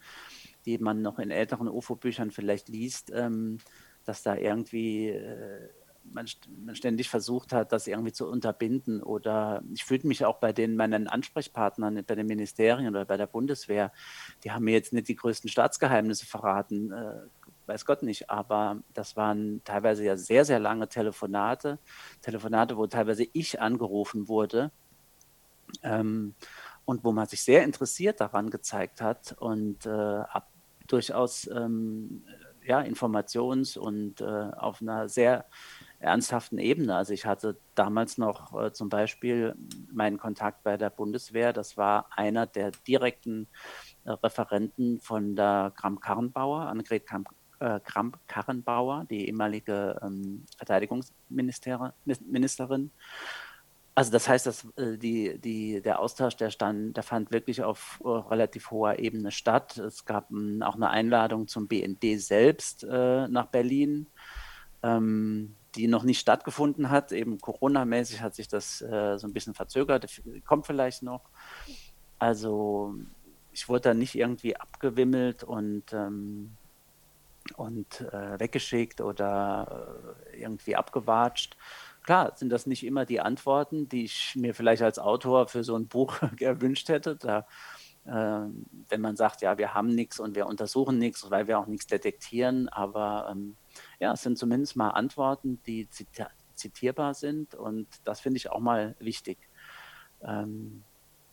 [0.64, 3.58] die man noch in älteren UFO-Büchern vielleicht liest, ähm,
[4.06, 5.68] dass da irgendwie äh,
[6.12, 6.26] man,
[6.64, 9.02] man, ständig versucht hat, das irgendwie zu unterbinden.
[9.02, 13.26] Oder ich fühlte mich auch bei den meinen Ansprechpartnern, bei den Ministerien oder bei der
[13.26, 13.92] Bundeswehr,
[14.42, 17.14] die haben mir jetzt nicht die größten Staatsgeheimnisse verraten, äh,
[17.66, 21.78] weiß Gott nicht, aber das waren teilweise ja sehr, sehr lange Telefonate,
[22.20, 24.70] Telefonate, wo teilweise ich angerufen wurde.
[25.82, 26.34] Ähm,
[26.84, 30.50] und wo man sich sehr interessiert daran gezeigt hat und äh, ab,
[30.86, 32.24] durchaus ähm,
[32.64, 35.46] ja, informations- und äh, auf einer sehr
[36.04, 36.94] ernsthaften Ebene.
[36.94, 39.56] Also ich hatte damals noch äh, zum Beispiel
[39.92, 41.52] meinen Kontakt bei der Bundeswehr.
[41.52, 43.48] Das war einer der direkten
[44.04, 47.04] äh, Referenten von der Kramp-Karrenbauer, Annegret
[47.60, 52.90] äh, Kramp-Karrenbauer, die ehemalige ähm, Verteidigungsministerin.
[53.96, 58.00] Also das heißt, dass äh, die, die, der Austausch, der stand, der fand wirklich auf
[58.02, 59.78] uh, relativ hoher Ebene statt.
[59.78, 64.08] Es gab um, auch eine Einladung zum BND selbst äh, nach Berlin.
[64.82, 67.12] Ähm, die noch nicht stattgefunden hat.
[67.12, 71.22] Eben Corona-mäßig hat sich das äh, so ein bisschen verzögert, kommt vielleicht noch.
[72.18, 72.94] Also
[73.52, 76.56] ich wurde da nicht irgendwie abgewimmelt und, ähm,
[77.56, 81.56] und äh, weggeschickt oder äh, irgendwie abgewatscht.
[82.02, 85.76] Klar sind das nicht immer die Antworten, die ich mir vielleicht als Autor für so
[85.76, 87.16] ein Buch gewünscht hätte.
[87.16, 87.46] Da,
[88.06, 91.66] ähm, wenn man sagt, ja, wir haben nichts und wir untersuchen nichts, weil wir auch
[91.66, 93.56] nichts detektieren, aber ähm,
[94.00, 95.88] ja, es sind zumindest mal Antworten, die
[96.54, 99.38] zitierbar sind und das finde ich auch mal wichtig.
[100.22, 100.82] Ähm,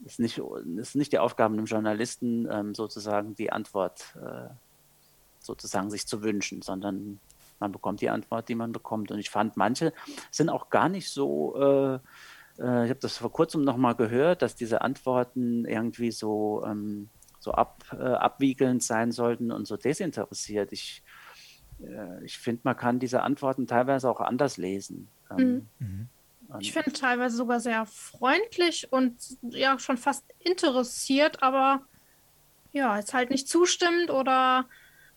[0.05, 0.41] ist nicht,
[0.77, 4.49] ist nicht die Aufgabe einem Journalisten, ähm, sozusagen die Antwort äh,
[5.39, 7.19] sozusagen sich zu wünschen, sondern
[7.59, 9.11] man bekommt die Antwort, die man bekommt.
[9.11, 9.93] Und ich fand, manche
[10.31, 11.95] sind auch gar nicht so, äh,
[12.61, 17.51] äh, ich habe das vor kurzem nochmal gehört, dass diese Antworten irgendwie so, ähm, so
[17.51, 20.71] ab, äh, abwiegelnd sein sollten und so desinteressiert.
[20.71, 21.03] Ich
[22.23, 25.07] ich finde, man kann diese Antworten teilweise auch anders lesen.
[25.29, 25.87] Ähm, mhm.
[25.87, 26.09] mhm.
[26.59, 31.81] Ich finde teilweise sogar sehr freundlich und ja schon fast interessiert, aber
[32.73, 34.65] ja, jetzt halt nicht zustimmend oder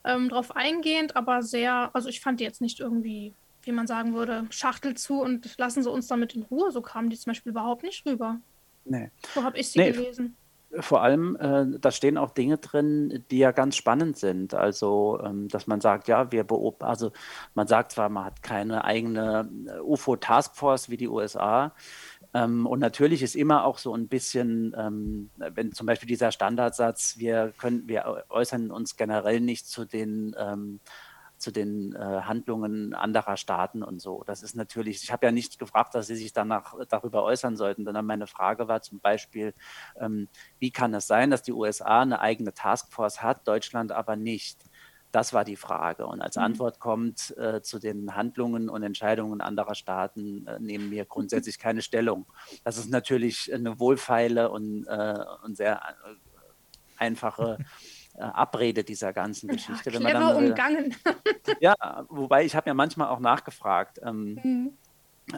[0.04, 4.14] ähm, drauf eingehend, aber sehr, also ich fand die jetzt nicht irgendwie, wie man sagen
[4.14, 6.70] würde, Schachtel zu und lassen sie uns damit in Ruhe.
[6.70, 8.38] So kamen die zum Beispiel überhaupt nicht rüber.
[8.84, 9.10] Nee.
[9.34, 10.36] So habe ich sie nee, gelesen
[10.80, 14.54] vor allem, äh, da stehen auch Dinge drin, die ja ganz spannend sind.
[14.54, 17.12] Also, ähm, dass man sagt, ja, wir beobachten, also
[17.54, 21.72] man sagt zwar, man hat keine eigene äh, UFO-Taskforce wie die USA.
[22.34, 27.18] Ähm, und natürlich ist immer auch so ein bisschen, ähm, wenn zum Beispiel dieser Standardsatz,
[27.18, 30.80] wir können, wir äußern uns generell nicht zu den ähm,
[31.44, 34.24] zu den äh, Handlungen anderer Staaten und so.
[34.26, 37.84] Das ist natürlich, ich habe ja nicht gefragt, dass Sie sich danach darüber äußern sollten,
[37.84, 39.52] sondern meine Frage war zum Beispiel,
[40.00, 40.28] ähm,
[40.58, 44.64] wie kann es sein, dass die USA eine eigene Taskforce hat, Deutschland aber nicht?
[45.12, 46.06] Das war die Frage.
[46.06, 46.44] Und als mhm.
[46.44, 51.82] Antwort kommt, äh, zu den Handlungen und Entscheidungen anderer Staaten äh, nehmen wir grundsätzlich keine
[51.82, 52.24] Stellung.
[52.64, 56.14] Das ist natürlich eine wohlfeile und, äh, und sehr äh,
[56.96, 57.64] einfache äh,
[58.18, 59.90] Abrede dieser ganzen Geschichte.
[59.90, 60.94] Ja, clever dann, umgangen.
[61.60, 61.74] ja,
[62.08, 64.00] wobei ich habe ja manchmal auch nachgefragt.
[64.02, 64.72] Ähm, mhm.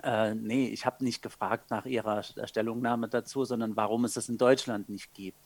[0.03, 4.39] äh, nee, ich habe nicht gefragt nach ihrer Stellungnahme dazu, sondern warum es das in
[4.39, 5.39] Deutschland nicht gibt.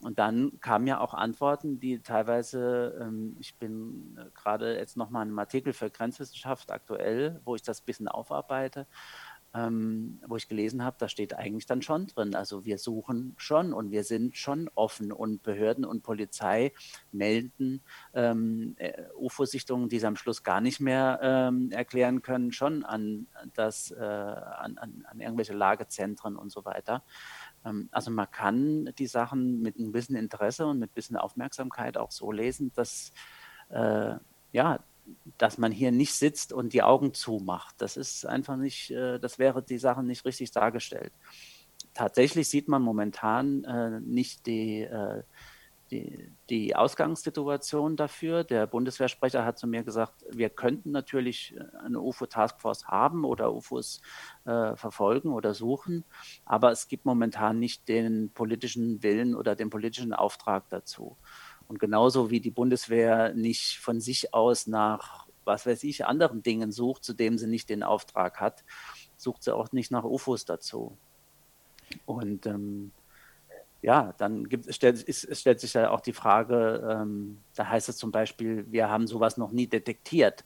[0.00, 5.24] Und dann kamen ja auch Antworten, die teilweise, ähm, ich bin äh, gerade jetzt nochmal
[5.24, 8.86] in einem Artikel für Grenzwissenschaft aktuell, wo ich das ein bisschen aufarbeite.
[9.54, 12.34] Ähm, wo ich gelesen habe, da steht eigentlich dann schon drin.
[12.34, 16.72] Also wir suchen schon und wir sind schon offen und Behörden und Polizei
[17.10, 17.82] melden
[18.14, 23.26] ähm, äh, UFO-Sichtungen, die sie am Schluss gar nicht mehr ähm, erklären können, schon an,
[23.54, 27.02] das, äh, an, an, an, irgendwelche Lagezentren und so weiter.
[27.64, 31.96] Ähm, also man kann die Sachen mit ein bisschen Interesse und mit ein bisschen Aufmerksamkeit
[31.96, 33.12] auch so lesen, dass
[33.70, 34.14] äh,
[34.52, 34.80] ja,
[35.38, 37.74] dass man hier nicht sitzt und die Augen zumacht.
[37.78, 41.12] Das ist einfach nicht, äh, das wäre die Sache nicht richtig dargestellt.
[41.94, 45.22] Tatsächlich sieht man momentan äh, nicht die, äh,
[45.90, 48.44] die, die, Ausgangssituation dafür.
[48.44, 54.00] Der Bundeswehrsprecher hat zu mir gesagt, wir könnten natürlich eine UFO-Taskforce haben oder UFOs
[54.44, 56.04] verfolgen oder suchen,
[56.44, 61.16] aber es gibt momentan nicht den politischen Willen oder den politischen Auftrag dazu.
[61.70, 66.72] Und genauso wie die Bundeswehr nicht von sich aus nach, was weiß ich, anderen Dingen
[66.72, 68.64] sucht, zu dem sie nicht den Auftrag hat,
[69.16, 70.96] sucht sie auch nicht nach UFOs dazu.
[72.06, 72.90] Und ähm,
[73.82, 77.98] ja, dann gibt, stellt, ist, stellt sich ja auch die Frage, ähm, da heißt es
[77.98, 80.44] zum Beispiel, wir haben sowas noch nie detektiert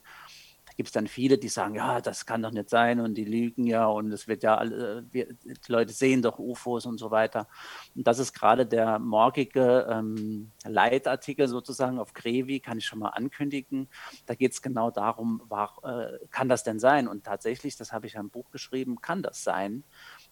[0.75, 3.65] gibt es dann viele, die sagen, ja, das kann doch nicht sein und die lügen
[3.65, 7.47] ja und es wird ja, alle, wir, die Leute sehen doch UFOs und so weiter.
[7.95, 13.09] Und das ist gerade der morgige ähm, Leitartikel sozusagen auf Grevi, kann ich schon mal
[13.09, 13.87] ankündigen.
[14.25, 17.07] Da geht es genau darum, war, äh, kann das denn sein?
[17.07, 19.83] Und tatsächlich, das habe ich ja im Buch geschrieben, kann das sein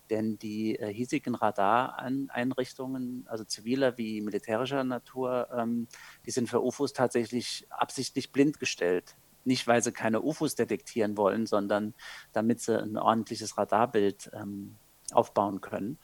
[0.09, 5.87] denn die äh, hiesigen Radareinrichtungen, also ziviler wie militärischer Natur, ähm,
[6.25, 9.15] die sind für UFOs tatsächlich absichtlich blind gestellt.
[9.45, 11.93] Nicht, weil sie keine UFOs detektieren wollen, sondern
[12.31, 14.75] damit sie ein ordentliches Radarbild ähm,
[15.11, 15.99] aufbauen können.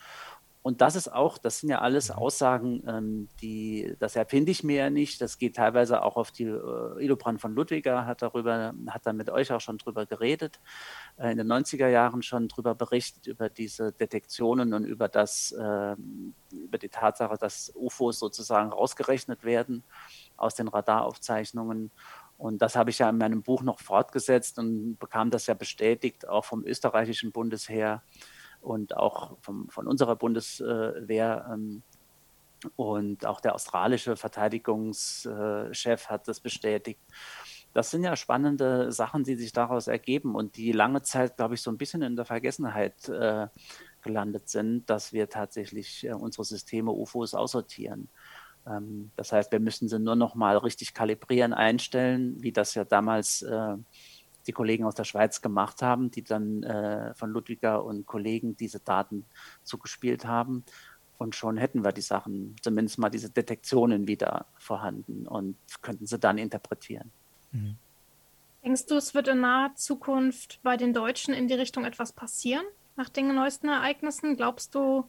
[0.62, 2.16] Und das ist auch, das sind ja alles mhm.
[2.16, 5.22] Aussagen, ähm, die, das erfinde ich mir ja nicht.
[5.22, 9.30] Das geht teilweise auch auf die, äh, Ilobrand von Ludwiger hat darüber, hat da mit
[9.30, 10.60] euch auch schon drüber geredet,
[11.18, 15.96] äh, in den 90er Jahren schon drüber berichtet, über diese Detektionen und über das, äh,
[16.52, 19.84] über die Tatsache, dass UFOs sozusagen rausgerechnet werden
[20.36, 21.90] aus den Radaraufzeichnungen.
[22.40, 26.28] Und das habe ich ja in meinem Buch noch fortgesetzt und bekam das ja bestätigt,
[26.28, 28.02] auch vom österreichischen Bundesheer
[28.62, 31.50] und auch vom, von unserer Bundeswehr.
[31.52, 31.84] Ähm,
[32.78, 37.00] und auch der australische Verteidigungschef hat das bestätigt.
[37.74, 41.62] Das sind ja spannende Sachen, die sich daraus ergeben und die lange Zeit, glaube ich,
[41.62, 43.48] so ein bisschen in der Vergessenheit äh,
[44.02, 48.10] gelandet sind, dass wir tatsächlich äh, unsere Systeme UFOs aussortieren.
[48.70, 52.86] Ähm, das heißt, wir müssen sie nur noch mal richtig kalibrieren, einstellen, wie das ja
[52.86, 53.76] damals äh,
[54.48, 58.80] die Kollegen aus der Schweiz gemacht haben, die dann äh, von Ludwiger und Kollegen diese
[58.80, 59.26] Daten
[59.64, 60.64] zugespielt haben.
[61.18, 66.18] Und schon hätten wir die Sachen, zumindest mal diese Detektionen wieder vorhanden und könnten sie
[66.18, 67.12] dann interpretieren.
[67.52, 67.76] Mhm.
[68.64, 72.66] Denkst du, es wird in naher Zukunft bei den Deutschen in die Richtung etwas passieren,
[72.96, 74.36] nach den neuesten Ereignissen?
[74.36, 75.06] Glaubst du,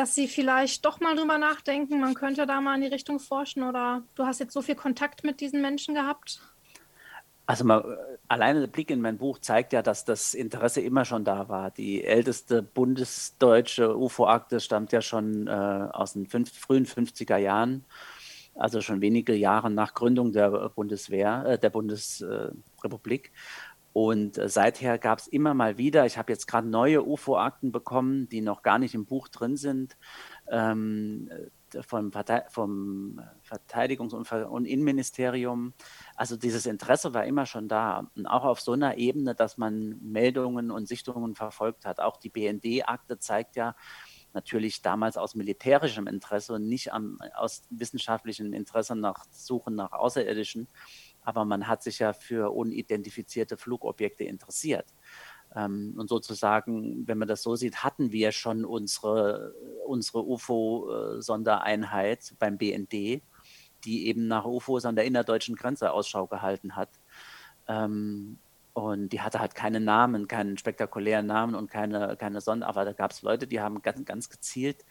[0.00, 3.62] dass sie vielleicht doch mal drüber nachdenken, man könnte da mal in die Richtung forschen
[3.62, 6.40] oder du hast jetzt so viel Kontakt mit diesen Menschen gehabt?
[7.44, 11.24] Also mal, alleine der Blick in mein Buch zeigt ja, dass das Interesse immer schon
[11.24, 11.70] da war.
[11.70, 17.84] Die älteste bundesdeutsche UFO-Akte stammt ja schon äh, aus den fünf, frühen 50er Jahren,
[18.54, 23.32] also schon wenige Jahre nach Gründung der Bundeswehr, äh, der Bundesrepublik.
[23.92, 28.28] Und äh, seither gab es immer mal wieder, ich habe jetzt gerade neue UFO-Akten bekommen,
[28.28, 29.96] die noch gar nicht im Buch drin sind,
[30.48, 35.74] ähm, äh, vom, Verte vom Verteidigungs- und Innenministerium.
[36.16, 38.10] Also dieses Interesse war immer schon da.
[38.16, 42.00] Und auch auf so einer Ebene, dass man Meldungen und Sichtungen verfolgt hat.
[42.00, 43.76] Auch die BND-Akte zeigt ja,
[44.32, 50.68] natürlich damals aus militärischem Interesse und nicht am, aus wissenschaftlichem Interesse nach Suchen nach Außerirdischen,
[51.22, 54.86] aber man hat sich ja für unidentifizierte Flugobjekte interessiert.
[55.54, 59.54] Ähm, und sozusagen, wenn man das so sieht, hatten wir schon unsere,
[59.86, 63.22] unsere UFO-Sondereinheit beim BND,
[63.84, 66.90] die eben nach UFOs an der innerdeutschen Grenze Ausschau gehalten hat.
[67.66, 68.38] Ähm,
[68.72, 72.92] und die hatte halt keinen Namen, keinen spektakulären Namen und keine, keine Sonde, aber da
[72.92, 74.84] gab es Leute, die haben ganz, ganz gezielt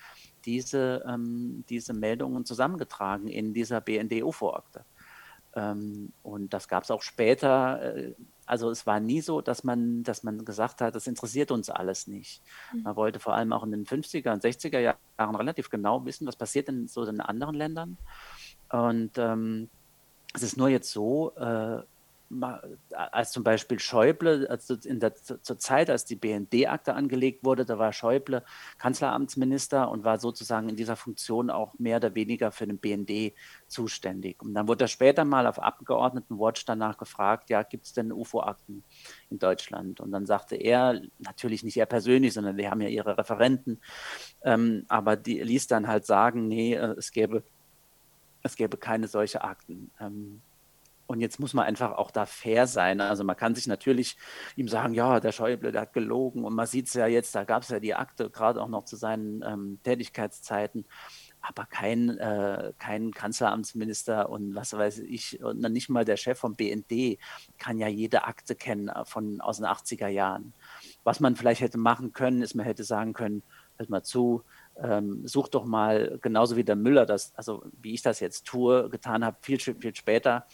[0.45, 4.85] diese, ähm, diese Meldungen zusammengetragen in dieser BND-UFO-Akte.
[5.59, 7.95] Ähm, und das gab es auch später.
[7.95, 8.13] Äh,
[8.45, 12.07] also es war nie so, dass man, dass man gesagt hat, das interessiert uns alles
[12.07, 12.41] nicht.
[12.73, 12.83] Mhm.
[12.83, 16.35] Man wollte vor allem auch in den 50er und 60er Jahren relativ genau wissen, was
[16.35, 17.97] passiert denn so in anderen Ländern.
[18.71, 19.69] Und ähm,
[20.33, 21.81] es ist nur jetzt so, äh,
[22.91, 27.79] als zum Beispiel Schäuble, also in der, zur Zeit, als die BND-Akte angelegt wurde, da
[27.79, 28.43] war Schäuble
[28.77, 33.33] Kanzleramtsminister und war sozusagen in dieser Funktion auch mehr oder weniger für den BND
[33.67, 34.43] zuständig.
[34.43, 38.83] Und dann wurde er später mal auf Abgeordnetenwatch danach gefragt, ja, gibt es denn UFO-Akten
[39.31, 39.99] in Deutschland?
[39.99, 43.79] Und dann sagte er, natürlich nicht er persönlich, sondern die haben ja ihre Referenten,
[44.43, 47.43] ähm, aber die ließ dann halt sagen, nee, äh, es gäbe,
[48.43, 49.89] es gäbe keine solche Akten.
[49.99, 50.41] Ähm,
[51.09, 53.01] und jetzt muss man einfach auch da fair sein.
[53.01, 54.15] Also man kann sich natürlich
[54.55, 56.43] ihm sagen, ja, der Schäuble, der hat gelogen.
[56.45, 58.85] Und man sieht es ja jetzt, da gab es ja die Akte, gerade auch noch
[58.85, 60.85] zu seinen ähm, Tätigkeitszeiten.
[61.41, 66.55] Aber kein, äh, kein Kanzleramtsminister und was weiß ich, und nicht mal der Chef vom
[66.55, 67.17] BND
[67.57, 70.53] kann ja jede Akte kennen äh, von, aus den 80er Jahren.
[71.03, 73.41] Was man vielleicht hätte machen können, ist, man hätte sagen können,
[73.79, 74.43] hört mal zu,
[74.81, 78.89] ähm, such doch mal, genauso wie der Müller das, also wie ich das jetzt tue,
[78.89, 80.45] getan habe, viel, viel später,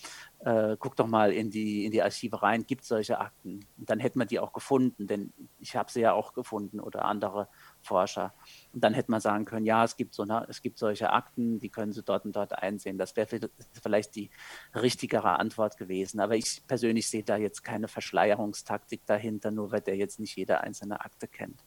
[0.46, 3.66] äh, guck doch mal in die, in die Archive rein, gibt es solche Akten?
[3.78, 7.06] Und dann hätte man die auch gefunden, denn ich habe sie ja auch gefunden oder
[7.06, 7.50] andere
[7.82, 8.32] Forscher.
[8.72, 11.58] Und dann hätte man sagen können, ja, es gibt, so eine, es gibt solche Akten,
[11.58, 13.00] die können Sie dort und dort einsehen.
[13.00, 13.50] Das wäre
[13.82, 14.30] vielleicht die
[14.76, 16.20] richtigere Antwort gewesen.
[16.20, 20.62] Aber ich persönlich sehe da jetzt keine Verschleierungstaktik dahinter, nur weil der jetzt nicht jede
[20.62, 21.66] einzelne Akte kennt.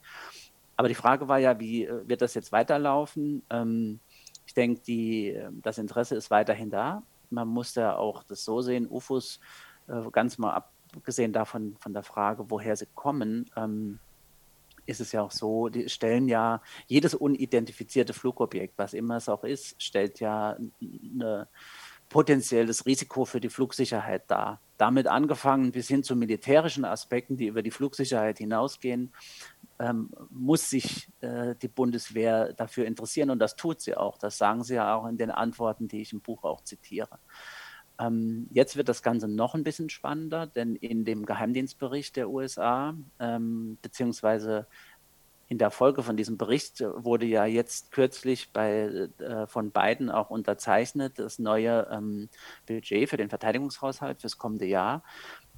[0.77, 3.43] Aber die Frage war ja, wie äh, wird das jetzt weiterlaufen?
[3.49, 3.99] Ähm,
[4.45, 8.87] ich denke, äh, das Interesse ist weiterhin da man muss ja auch das so sehen,
[8.89, 9.39] UFOs,
[9.87, 10.63] äh, ganz mal
[10.95, 13.99] abgesehen davon, von der Frage, woher sie kommen, ähm,
[14.85, 19.43] ist es ja auch so, die stellen ja jedes unidentifizierte Flugobjekt, was immer es auch
[19.43, 21.45] ist, stellt ja ein
[22.09, 24.59] potenzielles Risiko für die Flugsicherheit dar.
[24.77, 29.13] Damit angefangen bis hin zu militärischen Aspekten, die über die Flugsicherheit hinausgehen,
[29.79, 34.17] ähm, muss sich äh, die Bundeswehr dafür interessieren und das tut sie auch.
[34.17, 37.19] Das sagen sie ja auch in den Antworten, die ich im Buch auch zitiere.
[37.99, 42.95] Ähm, jetzt wird das Ganze noch ein bisschen spannender, denn in dem Geheimdienstbericht der USA,
[43.19, 44.67] ähm, beziehungsweise
[45.49, 50.29] in der Folge von diesem Bericht wurde ja jetzt kürzlich bei, äh, von Biden auch
[50.29, 52.29] unterzeichnet das neue ähm,
[52.67, 55.03] Budget für den Verteidigungshaushalt fürs kommende Jahr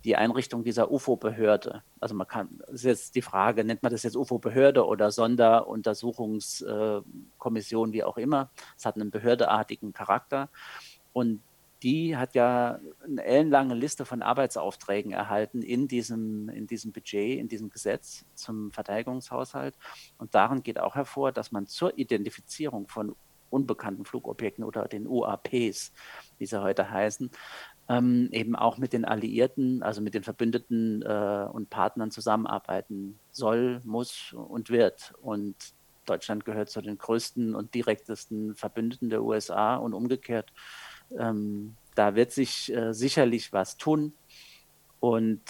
[0.03, 1.83] die Einrichtung dieser UFO-Behörde.
[1.99, 7.93] Also man kann, das ist jetzt die Frage, nennt man das jetzt UFO-Behörde oder Sonderuntersuchungskommission,
[7.93, 8.49] wie auch immer.
[8.77, 10.49] Es hat einen behördeartigen Charakter.
[11.13, 11.41] Und
[11.83, 17.47] die hat ja eine ellenlange Liste von Arbeitsaufträgen erhalten in diesem, in diesem Budget, in
[17.47, 19.75] diesem Gesetz zum Verteidigungshaushalt.
[20.17, 23.15] Und darin geht auch hervor, dass man zur Identifizierung von
[23.49, 25.91] unbekannten Flugobjekten oder den UAPs,
[26.37, 27.31] wie sie heute heißen,
[27.91, 33.81] ähm, eben auch mit den Alliierten, also mit den Verbündeten äh, und Partnern zusammenarbeiten soll,
[33.83, 35.13] muss und wird.
[35.21, 35.55] Und
[36.05, 40.53] Deutschland gehört zu den größten und direktesten Verbündeten der USA und umgekehrt.
[41.17, 44.13] Ähm, da wird sich äh, sicherlich was tun.
[45.01, 45.41] Und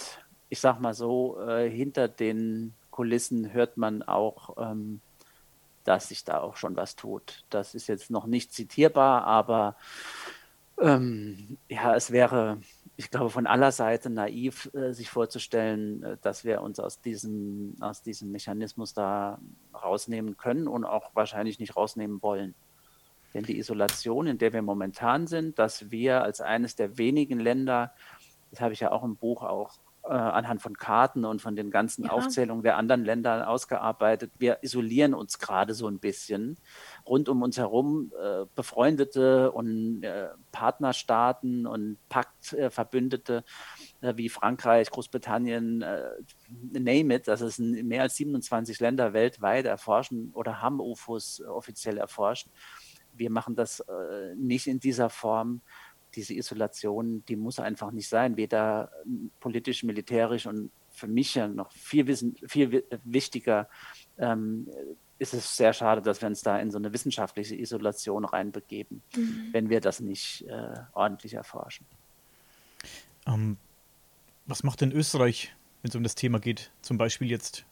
[0.48, 5.00] ich sage mal so, äh, hinter den Kulissen hört man auch, ähm,
[5.84, 7.44] dass sich da auch schon was tut.
[7.50, 9.76] Das ist jetzt noch nicht zitierbar, aber
[10.80, 12.60] ähm, ja, es wäre,
[12.96, 17.76] ich glaube, von aller Seite naiv, äh, sich vorzustellen, äh, dass wir uns aus diesem,
[17.80, 19.38] aus diesem Mechanismus da
[19.74, 22.54] rausnehmen können und auch wahrscheinlich nicht rausnehmen wollen.
[23.34, 27.92] Denn die Isolation, in der wir momentan sind, dass wir als eines der wenigen Länder,
[28.50, 31.70] das habe ich ja auch im Buch auch äh, anhand von Karten und von den
[31.70, 32.10] ganzen ja.
[32.10, 34.32] Aufzählungen der anderen Länder ausgearbeitet.
[34.38, 36.58] Wir isolieren uns gerade so ein bisschen.
[37.06, 43.44] Rund um uns herum äh, befreundete und äh, Partnerstaaten und Paktverbündete
[44.00, 46.10] äh, wie Frankreich, Großbritannien, äh,
[46.72, 52.48] name it, das ist mehr als 27 Länder weltweit erforschen oder haben UFOs offiziell erforscht.
[53.14, 55.60] Wir machen das äh, nicht in dieser Form
[56.14, 58.90] diese Isolation, die muss einfach nicht sein, weder
[59.40, 63.68] politisch, militärisch und für mich ja noch viel, wissen, viel wichtiger
[64.18, 64.68] ähm,
[65.18, 69.48] ist es sehr schade, dass wir uns da in so eine wissenschaftliche Isolation reinbegeben, mhm.
[69.52, 71.86] wenn wir das nicht äh, ordentlich erforschen.
[73.26, 73.56] Ähm,
[74.46, 76.72] was macht denn Österreich, wenn es um das Thema geht?
[76.82, 77.64] Zum Beispiel jetzt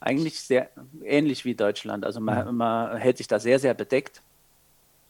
[0.00, 0.70] eigentlich sehr
[1.02, 2.04] ähnlich wie Deutschland.
[2.04, 2.56] Also man, mhm.
[2.56, 4.22] man, hält sich da sehr, sehr bedeckt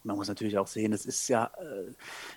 [0.05, 1.93] man muss natürlich auch sehen, es ist ja äh,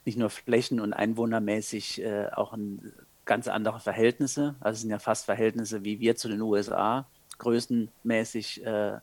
[0.06, 2.94] nicht nur flächen- und einwohnermäßig äh, auch ein
[3.26, 4.56] ganz andere Verhältnisse.
[4.60, 8.66] Also es sind ja fast Verhältnisse wie wir zu den USA, größenmäßig.
[8.66, 9.00] Äh,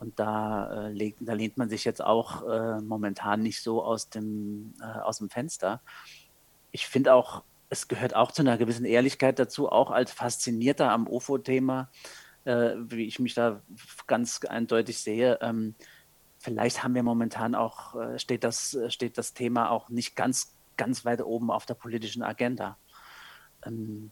[0.00, 4.08] und da, äh, legt, da, lehnt man sich jetzt auch äh, momentan nicht so aus
[4.08, 5.80] dem, äh, aus dem Fenster.
[6.72, 11.06] Ich finde auch, es gehört auch zu einer gewissen Ehrlichkeit dazu, auch als Faszinierter am
[11.06, 11.88] UFO-Thema,
[12.44, 13.60] wie ich mich da
[14.06, 15.38] ganz eindeutig sehe.
[15.40, 15.74] Ähm,
[16.40, 20.52] vielleicht haben wir momentan auch, äh, steht das, äh, steht das Thema auch nicht ganz
[20.80, 22.78] ganz weit oben auf der politischen Agenda.
[23.66, 24.10] Ähm,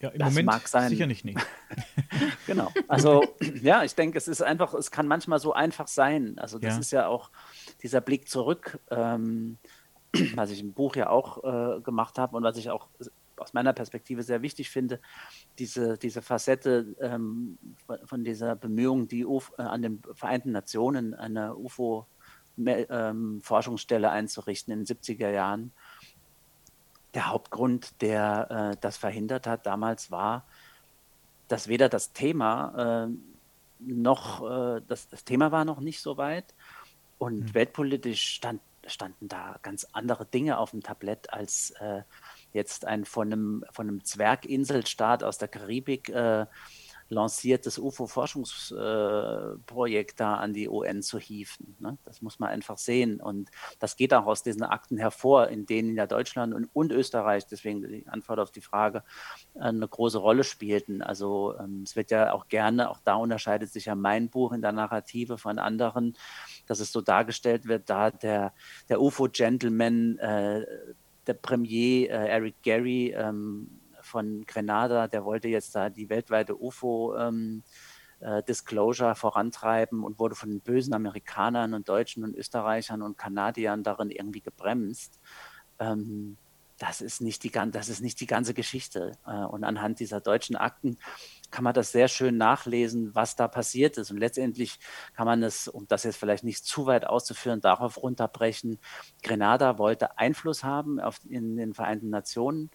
[0.00, 0.90] ja, im das Moment mag sein.
[0.90, 1.24] sicher nicht.
[1.24, 1.34] Nee.
[2.46, 2.70] genau.
[2.88, 3.24] Also
[3.62, 6.38] ja, ich denke, es ist einfach, es kann manchmal so einfach sein.
[6.38, 6.80] Also das ja.
[6.80, 7.30] ist ja auch
[7.82, 9.56] dieser Blick zurück, ähm,
[10.34, 12.88] was ich im Buch ja auch äh, gemacht habe und was ich auch
[13.40, 15.00] aus meiner Perspektive sehr wichtig finde,
[15.58, 17.58] diese, diese Facette ähm,
[18.04, 24.84] von dieser Bemühung, die Uf, äh, an den Vereinten Nationen eine UFO-Forschungsstelle ähm, einzurichten in
[24.84, 25.72] den 70er Jahren.
[27.14, 30.44] Der Hauptgrund, der äh, das verhindert hat damals, war,
[31.48, 33.08] dass weder das Thema äh,
[33.78, 36.54] noch, äh, das, das, Thema war noch nicht so weit
[37.18, 37.54] und mhm.
[37.54, 42.02] weltpolitisch stand, standen da ganz andere Dinge auf dem Tablett als äh,
[42.56, 46.46] jetzt ein von einem, von einem Zwerginselstaat aus der Karibik äh,
[47.08, 51.76] lanciertes UFO-Forschungsprojekt äh, da an die UN zu hieven.
[51.78, 51.98] Ne?
[52.04, 53.20] Das muss man einfach sehen.
[53.20, 53.48] Und
[53.78, 57.82] das geht auch aus diesen Akten hervor, in denen ja Deutschland und, und Österreich, deswegen
[57.82, 59.04] die Antwort auf die Frage,
[59.54, 61.00] eine große Rolle spielten.
[61.00, 64.62] Also ähm, es wird ja auch gerne, auch da unterscheidet sich ja mein Buch in
[64.62, 66.16] der Narrative von anderen,
[66.66, 68.52] dass es so dargestellt wird, da der,
[68.88, 70.66] der UFO-Gentleman äh,
[71.26, 77.16] der Premier äh, Eric Gary ähm, von Grenada, der wollte jetzt da die weltweite UFO
[77.16, 77.62] ähm,
[78.20, 83.82] äh, Disclosure vorantreiben und wurde von den bösen Amerikanern und Deutschen und Österreichern und Kanadiern
[83.82, 85.20] darin irgendwie gebremst.
[85.78, 86.36] Ähm,
[86.78, 89.12] das ist nicht die, das ist nicht die ganze Geschichte.
[89.26, 90.98] Äh, und anhand dieser deutschen Akten
[91.56, 94.10] kann man das sehr schön nachlesen, was da passiert ist.
[94.10, 94.78] Und letztendlich
[95.14, 98.78] kann man es, um das jetzt vielleicht nicht zu weit auszuführen, darauf runterbrechen.
[99.22, 102.70] Grenada wollte Einfluss haben auf, in den Vereinten Nationen,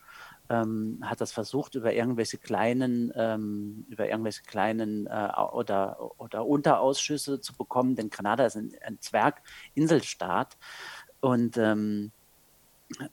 [0.50, 7.40] ähm, hat das versucht über irgendwelche kleinen, ähm, über irgendwelche kleinen äh, oder, oder Unterausschüsse
[7.40, 10.58] zu bekommen, denn Grenada ist ein, ein Zwerginselstaat.
[11.20, 12.21] Und ähm, äh,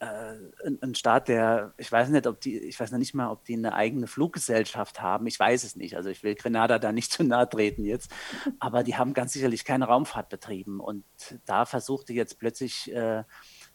[0.01, 3.55] ein, Staat, der, ich weiß nicht, ob die, ich weiß noch nicht mal, ob die
[3.55, 5.27] eine eigene Fluggesellschaft haben.
[5.27, 5.97] Ich weiß es nicht.
[5.97, 8.11] Also ich will Grenada da nicht zu nahe treten jetzt.
[8.59, 10.81] Aber die haben ganz sicherlich keine Raumfahrt betrieben.
[10.81, 11.05] Und
[11.45, 13.25] da versuchte jetzt plötzlich äh,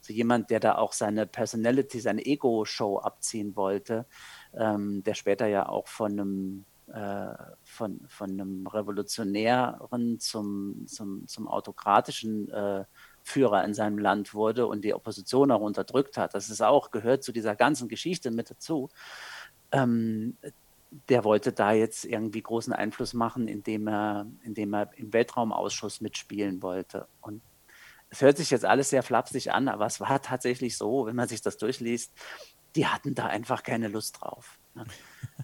[0.02, 4.06] so jemand, der da auch seine Personality, seine Ego-Show abziehen wollte,
[4.54, 7.34] ähm, der später ja auch von einem äh,
[7.64, 12.84] von, von einem Revolutionären zum, zum, zum autokratischen äh,
[13.24, 16.36] Führer in seinem Land wurde und die Opposition auch unterdrückt hat.
[16.36, 18.90] Das ist auch, gehört zu dieser ganzen Geschichte mit dazu.
[19.72, 20.38] Ähm,
[21.10, 26.62] der wollte da jetzt irgendwie großen Einfluss machen, indem er, indem er im Weltraumausschuss mitspielen
[26.62, 27.08] wollte.
[27.22, 27.42] Und
[28.10, 31.28] es hört sich jetzt alles sehr flapsig an, aber es war tatsächlich so, wenn man
[31.28, 32.14] sich das durchliest,
[32.76, 34.60] die hatten da einfach keine Lust drauf.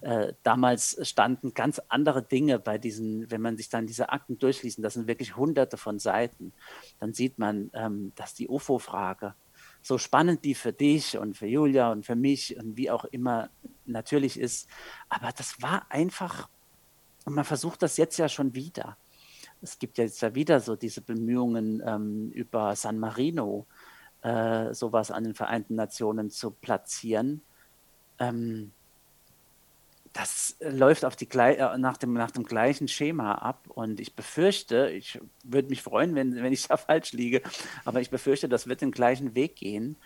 [0.02, 4.82] Äh, damals standen ganz andere Dinge bei diesen, wenn man sich dann diese Akten durchliest,
[4.82, 6.52] das sind wirklich hunderte von Seiten,
[7.00, 9.34] dann sieht man, ähm, dass die UFO-Frage,
[9.82, 13.50] so spannend die für dich und für Julia und für mich und wie auch immer
[13.84, 14.68] natürlich ist,
[15.08, 16.48] aber das war einfach,
[17.26, 18.96] und man versucht das jetzt ja schon wieder.
[19.62, 23.66] Es gibt ja jetzt ja wieder so diese Bemühungen ähm, über San Marino,
[24.22, 27.42] äh, sowas an den Vereinten Nationen zu platzieren.
[28.18, 28.72] Ähm,
[30.12, 34.14] das äh, läuft auf die, äh, nach, dem, nach dem gleichen Schema ab und ich
[34.14, 37.42] befürchte, ich würde mich freuen, wenn, wenn ich da falsch liege,
[37.84, 39.96] aber ich befürchte, das wird den gleichen Weg gehen.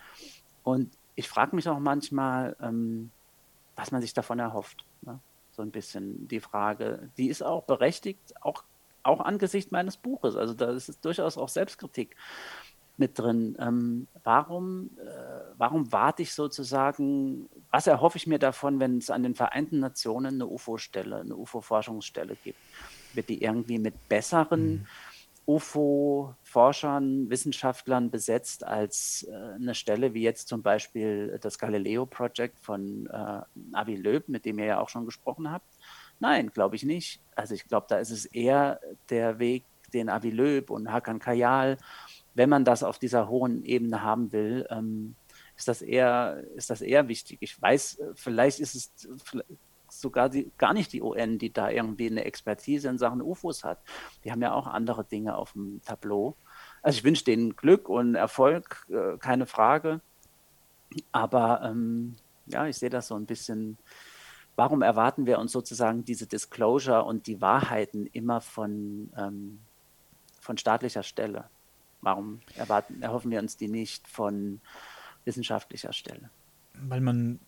[0.63, 3.11] Und ich frage mich auch manchmal, ähm,
[3.77, 4.85] was man sich davon erhofft.
[5.03, 5.19] Ne?
[5.53, 8.65] So ein bisschen die Frage, die ist auch berechtigt, auch,
[9.03, 10.37] auch angesichts meines Buches.
[10.37, 12.17] Also da ist durchaus auch Selbstkritik
[12.97, 13.57] mit drin.
[13.59, 19.25] Ähm, warum, äh, warum warte ich sozusagen, was erhoffe ich mir davon, wenn es an
[19.25, 22.61] den Vereinten Nationen eine UFO-Stelle, eine UFO-Forschungsstelle gibt?
[23.15, 24.87] Wird die irgendwie mit besseren mhm.
[25.47, 33.41] UFO-Forschern, Wissenschaftlern besetzt als äh, eine Stelle wie jetzt zum Beispiel das Galileo-Projekt von äh,
[33.73, 35.67] Avi Löb, mit dem ihr ja auch schon gesprochen habt?
[36.21, 37.21] Nein, glaube ich nicht.
[37.35, 38.79] Also ich glaube, da ist es eher
[39.11, 41.79] der Weg, den Avi Löb und Hakan Kayal
[42.35, 45.15] wenn man das auf dieser hohen Ebene haben will, ähm,
[45.57, 47.39] ist, das eher, ist das eher wichtig.
[47.41, 48.93] Ich weiß, äh, vielleicht ist es
[50.01, 53.79] sogar die, gar nicht die UN, die da irgendwie eine Expertise in Sachen UFOs hat.
[54.25, 56.37] Die haben ja auch andere Dinge auf dem Tableau.
[56.83, 60.01] Also ich wünsche denen Glück und Erfolg, äh, keine Frage.
[61.13, 63.79] Aber ähm, ja, ich sehe das so ein bisschen.
[64.57, 69.59] Warum erwarten wir uns sozusagen diese Disclosure und die Wahrheiten immer von, ähm,
[70.41, 71.51] von staatlicher Stelle?
[72.03, 74.61] Warum erwarten, erhoffen wir uns die nicht von
[75.25, 76.31] wissenschaftlicher Stelle?
[76.75, 77.41] Weil man,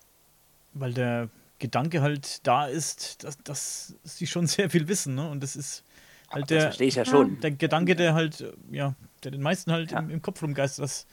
[0.73, 5.29] weil der Gedanke halt da ist, dass, dass sie schon sehr viel wissen, ne?
[5.29, 5.85] Und das ist
[6.31, 7.41] halt Ach, der, das verstehe ich ja schon.
[7.41, 9.99] der Gedanke, der halt, ja, der den meisten halt ja.
[9.99, 11.07] im, im, Kopf rumgeistert, dass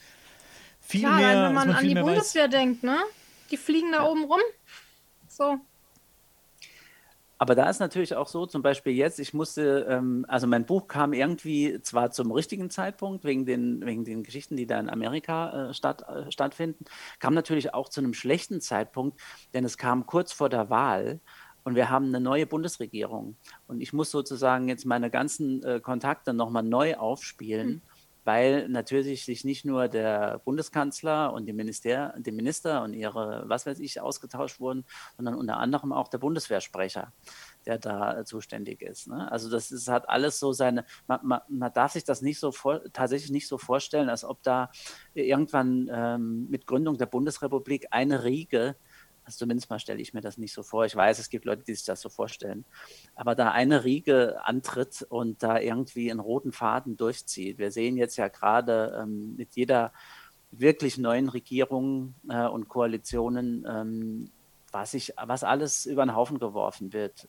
[0.80, 1.28] viel Klar, mehr.
[1.30, 2.52] wenn man, man an die Bundeswehr weiß.
[2.52, 2.98] denkt, ne?
[3.52, 4.06] Die fliegen da ja.
[4.06, 4.42] oben rum.
[5.28, 5.60] So.
[7.44, 10.88] Aber da ist natürlich auch so, zum Beispiel jetzt, ich musste, ähm, also mein Buch
[10.88, 15.72] kam irgendwie zwar zum richtigen Zeitpunkt, wegen den, wegen den Geschichten, die da in Amerika
[15.72, 16.86] äh, statt, äh, stattfinden,
[17.20, 19.20] kam natürlich auch zu einem schlechten Zeitpunkt,
[19.54, 21.20] denn es kam kurz vor der Wahl
[21.66, 23.36] und wir haben eine neue Bundesregierung.
[23.68, 27.68] Und ich muss sozusagen jetzt meine ganzen äh, Kontakte nochmal neu aufspielen.
[27.68, 27.93] Mhm
[28.24, 33.66] weil natürlich sich nicht nur der Bundeskanzler und die, Minister, die Minister und ihre, was
[33.66, 34.86] weiß ich, ausgetauscht wurden,
[35.18, 37.12] sondern unter anderem auch der Bundeswehrsprecher,
[37.66, 39.08] der da zuständig ist.
[39.08, 39.32] Ne?
[39.32, 42.52] Also das ist, hat alles so seine, man, man, man darf sich das nicht so
[42.52, 44.72] vor, tatsächlich nicht so vorstellen, als ob da
[45.14, 48.76] irgendwann ähm, mit Gründung der Bundesrepublik eine Riege
[49.26, 50.86] also zumindest mal stelle ich mir das nicht so vor.
[50.86, 52.66] Ich weiß, es gibt Leute, die sich das so vorstellen.
[53.16, 57.58] Aber da eine Riege antritt und da irgendwie einen roten Faden durchzieht.
[57.58, 59.94] Wir sehen jetzt ja gerade ähm, mit jeder
[60.52, 64.32] wirklich neuen Regierung äh, und Koalitionen, ähm,
[64.72, 67.28] was, ich, was alles über den Haufen geworfen wird.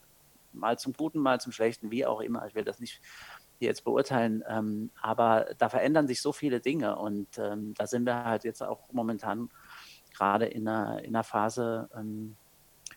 [0.53, 2.47] Mal zum Guten, mal zum Schlechten, wie auch immer.
[2.47, 3.01] Ich will das nicht
[3.61, 4.42] jetzt beurteilen.
[4.49, 8.62] Ähm, aber da verändern sich so viele Dinge und ähm, da sind wir halt jetzt
[8.62, 9.49] auch momentan
[10.14, 12.36] gerade in einer, in einer Phase, ähm,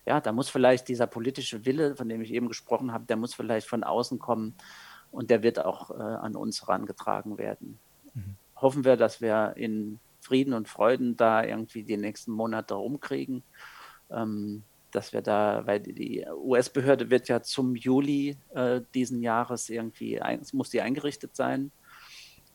[0.06, 3.34] ja, da muss vielleicht dieser politische Wille, von dem ich eben gesprochen habe, der muss
[3.34, 4.54] vielleicht von außen kommen
[5.10, 7.78] und der wird auch äh, an uns herangetragen werden.
[8.14, 8.36] Mhm.
[8.56, 13.42] Hoffen wir, dass wir in Frieden und Freuden da irgendwie die nächsten Monate rumkriegen.
[14.10, 20.20] Ähm, dass wir da, weil die US-Behörde wird ja zum Juli äh, diesen Jahres irgendwie,
[20.20, 21.70] ein, muss die eingerichtet sein.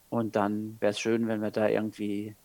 [0.10, 2.36] Und dann wäre es schön, wenn wir da irgendwie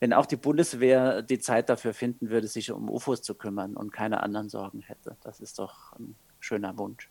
[0.00, 3.92] wenn auch die Bundeswehr die Zeit dafür finden würde, sich um UFOs zu kümmern und
[3.92, 5.16] keine anderen Sorgen hätte.
[5.22, 7.10] Das ist doch ein schöner Wunsch.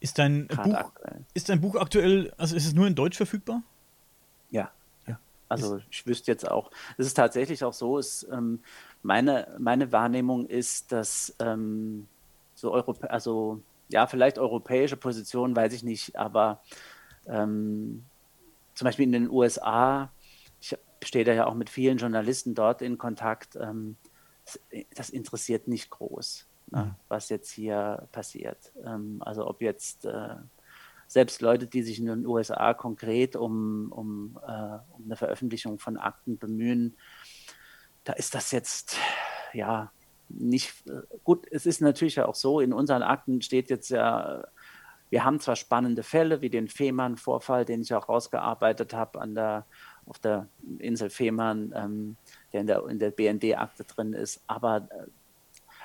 [0.00, 0.92] Ist dein, Buch,
[1.34, 3.62] ist dein Buch aktuell, also ist es nur in Deutsch verfügbar?
[4.48, 4.70] Ja.
[5.06, 5.18] ja.
[5.48, 8.60] Also ist ich wüsste jetzt auch, es ist tatsächlich auch so, ist, ähm,
[9.02, 12.08] meine, meine Wahrnehmung ist, dass ähm,
[12.54, 16.62] so Europä also ja, vielleicht europäische Positionen, weiß ich nicht, aber
[17.26, 18.04] ähm,
[18.74, 20.10] zum Beispiel in den USA
[21.02, 23.56] steht er ja auch mit vielen Journalisten dort in Kontakt.
[23.56, 23.96] Ähm,
[24.94, 26.94] das interessiert nicht groß, ne, mhm.
[27.08, 28.72] was jetzt hier passiert.
[28.84, 30.36] Ähm, also ob jetzt äh,
[31.06, 35.96] selbst Leute, die sich in den USA konkret um, um, äh, um eine Veröffentlichung von
[35.96, 36.96] Akten bemühen,
[38.04, 38.96] da ist das jetzt
[39.52, 39.90] ja
[40.28, 41.46] nicht äh, gut.
[41.50, 44.44] Es ist natürlich auch so, in unseren Akten steht jetzt ja,
[45.10, 49.66] wir haben zwar spannende Fälle wie den Fehmarn-Vorfall, den ich auch rausgearbeitet habe an der
[50.06, 50.48] auf der
[50.78, 52.16] Insel Fehmarn, ähm,
[52.52, 54.42] der in der, in der BND-Akte drin ist.
[54.46, 55.06] Aber äh,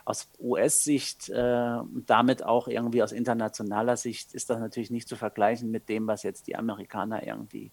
[0.05, 5.15] aus US-Sicht äh, und damit auch irgendwie aus internationaler Sicht ist das natürlich nicht zu
[5.15, 7.71] vergleichen mit dem, was jetzt die Amerikaner irgendwie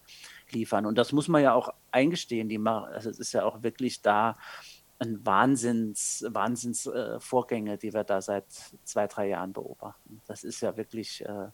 [0.50, 0.86] liefern.
[0.86, 2.48] Und das muss man ja auch eingestehen.
[2.48, 4.36] Die also es ist ja auch wirklich da
[4.98, 7.18] ein Wahnsinns, Wahnsinns äh,
[7.76, 8.46] die wir da seit
[8.84, 10.22] zwei, drei Jahren beobachten.
[10.26, 11.48] Das ist ja wirklich äh,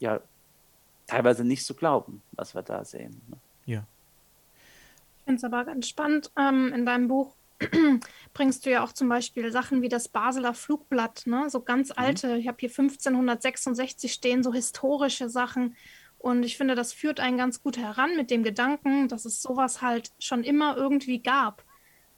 [0.00, 0.20] ja
[1.06, 3.22] teilweise nicht zu glauben, was wir da sehen.
[3.28, 3.38] Ne?
[3.68, 3.84] Ja
[5.28, 6.30] finde es aber ganz spannend.
[6.38, 7.34] Ähm, in deinem Buch
[8.32, 11.50] bringst du ja auch zum Beispiel Sachen wie das Basler Flugblatt, ne?
[11.50, 11.94] so ganz mhm.
[11.96, 12.36] alte.
[12.38, 15.76] Ich habe hier 1566 stehen, so historische Sachen.
[16.16, 19.82] Und ich finde, das führt einen ganz gut heran mit dem Gedanken, dass es sowas
[19.82, 21.62] halt schon immer irgendwie gab.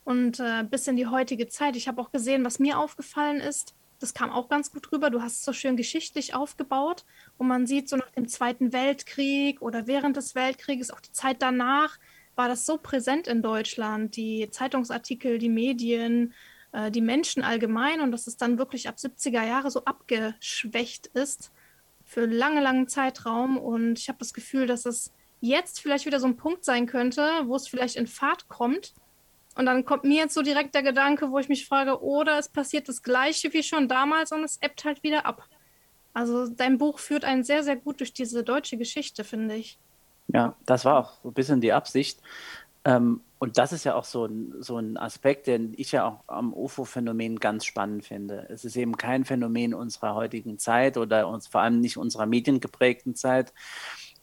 [0.04, 1.74] Und äh, bis in die heutige Zeit.
[1.74, 3.74] Ich habe auch gesehen, was mir aufgefallen ist.
[4.00, 5.10] Das kam auch ganz gut rüber.
[5.10, 7.04] Du hast es so schön geschichtlich aufgebaut.
[7.38, 11.42] Und man sieht so nach dem Zweiten Weltkrieg oder während des Weltkrieges, auch die Zeit
[11.42, 11.98] danach,
[12.34, 16.32] war das so präsent in Deutschland, die Zeitungsartikel, die Medien,
[16.72, 21.52] äh, die Menschen allgemein und dass es dann wirklich ab 70er Jahre so abgeschwächt ist
[22.04, 23.58] für lange, langen Zeitraum.
[23.58, 27.28] Und ich habe das Gefühl, dass es jetzt vielleicht wieder so ein Punkt sein könnte,
[27.44, 28.94] wo es vielleicht in Fahrt kommt.
[29.56, 32.48] Und dann kommt mir jetzt so direkt der Gedanke, wo ich mich frage, oder es
[32.48, 35.44] passiert das Gleiche wie schon damals und es ebbt halt wieder ab.
[36.12, 39.78] Also dein Buch führt einen sehr, sehr gut durch diese deutsche Geschichte, finde ich.
[40.28, 42.20] Ja, das war auch so ein bisschen die Absicht.
[42.84, 46.24] Ähm, und das ist ja auch so ein, so ein Aspekt, den ich ja auch
[46.26, 48.46] am UFO-Phänomen ganz spannend finde.
[48.50, 53.14] Es ist eben kein Phänomen unserer heutigen Zeit oder uns, vor allem nicht unserer mediengeprägten
[53.14, 53.52] Zeit,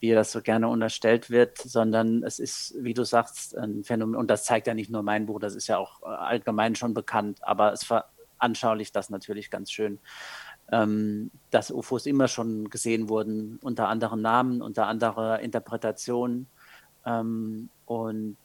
[0.00, 4.30] wie das so gerne unterstellt wird, sondern es ist, wie du sagst, ein Phänomen, und
[4.30, 7.72] das zeigt ja nicht nur mein Buch, das ist ja auch allgemein schon bekannt, aber
[7.72, 9.98] es veranschaulicht das natürlich ganz schön
[10.70, 16.46] ähm, dass UFOs immer schon gesehen wurden, unter anderen Namen, unter anderer Interpretation.
[17.06, 18.36] Ähm, und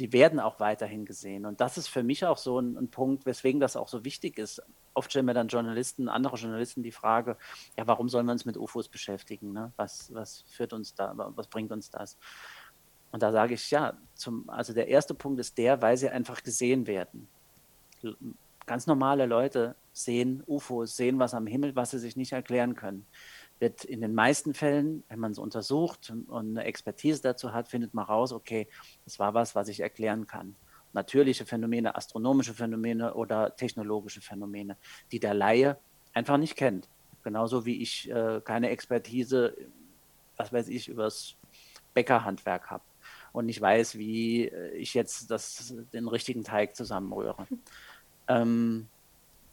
[0.00, 1.44] sie werden auch weiterhin gesehen.
[1.44, 4.38] Und das ist für mich auch so ein, ein, Punkt, weswegen das auch so wichtig
[4.38, 4.62] ist.
[4.94, 7.36] Oft stellen mir dann Journalisten, andere Journalisten die Frage,
[7.76, 9.52] ja, warum sollen wir uns mit UFOs beschäftigen?
[9.52, 9.72] Ne?
[9.76, 12.16] Was, was führt uns da, was bringt uns das?
[13.12, 16.42] Und da sage ich, ja, zum, also der erste Punkt ist der, weil sie einfach
[16.42, 17.28] gesehen werden.
[18.64, 23.06] Ganz normale Leute sehen UFOs, sehen was am Himmel, was sie sich nicht erklären können.
[23.60, 27.94] Wird in den meisten Fällen, wenn man es untersucht und eine Expertise dazu hat, findet
[27.94, 28.68] man raus, okay,
[29.04, 30.56] das war was, was ich erklären kann.
[30.92, 34.76] Natürliche Phänomene, astronomische Phänomene oder technologische Phänomene,
[35.12, 35.78] die der Laie
[36.14, 36.88] einfach nicht kennt.
[37.22, 39.54] Genauso wie ich äh, keine Expertise,
[40.36, 41.36] was weiß ich, übers
[41.94, 42.82] Bäckerhandwerk habe
[43.32, 47.46] und nicht weiß, wie äh, ich jetzt das, den richtigen Teig zusammenrühre.
[48.28, 48.86] Ähm,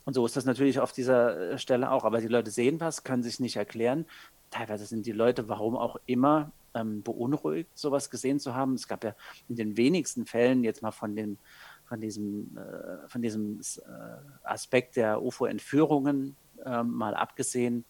[0.08, 2.05] und so ist das natürlich auf dieser äh, Stelle auch.
[2.05, 4.05] Aber die Leute sehen was, können sich nicht erklären.
[4.51, 8.76] Teilweise sind die Leute, warum auch immer, ähm, beunruhigt, sowas gesehen zu haben.
[8.76, 9.16] Es gab ja
[9.49, 11.38] in den wenigsten Fällen jetzt mal von dem
[11.84, 17.84] von diesem, äh, von diesem äh, Aspekt der UFO-Entführungen äh, mal abgesehen,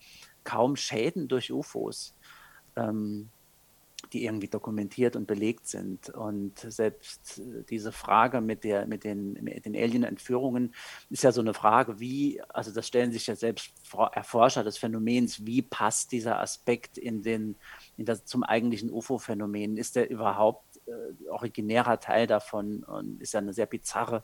[0.43, 2.15] kaum Schäden durch UFOs.
[2.75, 3.29] Ähm,
[4.13, 6.09] die irgendwie dokumentiert und belegt sind.
[6.09, 10.73] Und selbst diese Frage mit, der, mit den, mit den Alien-Entführungen
[11.09, 13.73] ist ja so eine Frage, wie, also das stellen sich ja selbst
[14.13, 17.55] Erforscher des Phänomens, wie passt dieser Aspekt in den,
[17.97, 19.77] in das, zum eigentlichen UFO-Phänomen?
[19.77, 24.23] Ist der überhaupt äh, originärer Teil davon und ist ja eine sehr bizarre,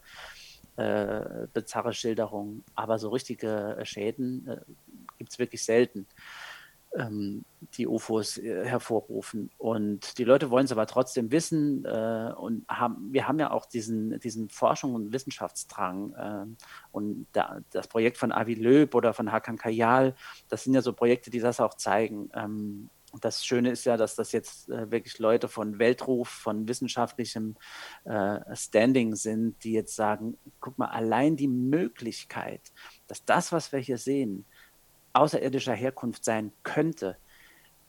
[0.77, 2.63] äh, bizarre Schilderung.
[2.75, 4.61] Aber so richtige Schäden äh,
[5.17, 6.07] gibt es wirklich selten
[6.97, 7.45] ähm,
[7.77, 9.49] die UFOs äh, hervorrufen.
[9.57, 13.65] Und die Leute wollen es aber trotzdem wissen äh, und haben, wir haben ja auch
[13.65, 16.13] diesen, diesen Forschung- und Wissenschaftsdrang.
[16.13, 20.15] Äh, und da, das Projekt von Avi Löb oder von Hakan Kayal,
[20.49, 22.29] das sind ja so Projekte, die das auch zeigen.
[22.33, 22.89] Ähm,
[23.21, 27.55] das Schöne ist ja, dass das jetzt äh, wirklich Leute von Weltruf, von wissenschaftlichem
[28.05, 32.61] äh, Standing sind, die jetzt sagen, guck mal, allein die Möglichkeit,
[33.07, 34.45] dass das, was wir hier sehen,
[35.13, 37.17] außerirdischer Herkunft sein könnte,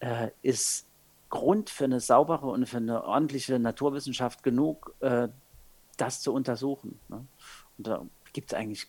[0.01, 0.87] äh, ist
[1.31, 5.29] Grund für eine saubere und für eine ordentliche Naturwissenschaft genug, äh,
[5.97, 7.01] das zu untersuchen.
[7.09, 7.27] Ne?
[7.79, 8.87] Und da gibt es eigentlich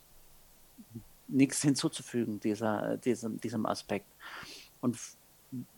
[1.27, 4.05] nichts hinzuzufügen, dieser, diesem, diesem Aspekt.
[4.81, 4.97] Und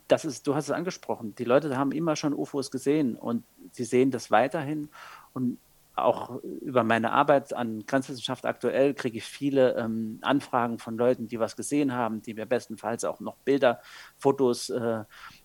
[0.08, 3.84] das ist, du hast es angesprochen, die Leute haben immer schon UFOs gesehen und sie
[3.84, 4.90] sehen das weiterhin.
[5.34, 5.60] Und
[5.98, 11.40] auch über meine Arbeit an Grenzwissenschaft aktuell kriege ich viele ähm, Anfragen von Leuten, die
[11.40, 13.82] was gesehen haben, die mir bestenfalls auch noch Bilder,
[14.18, 15.04] Fotos äh,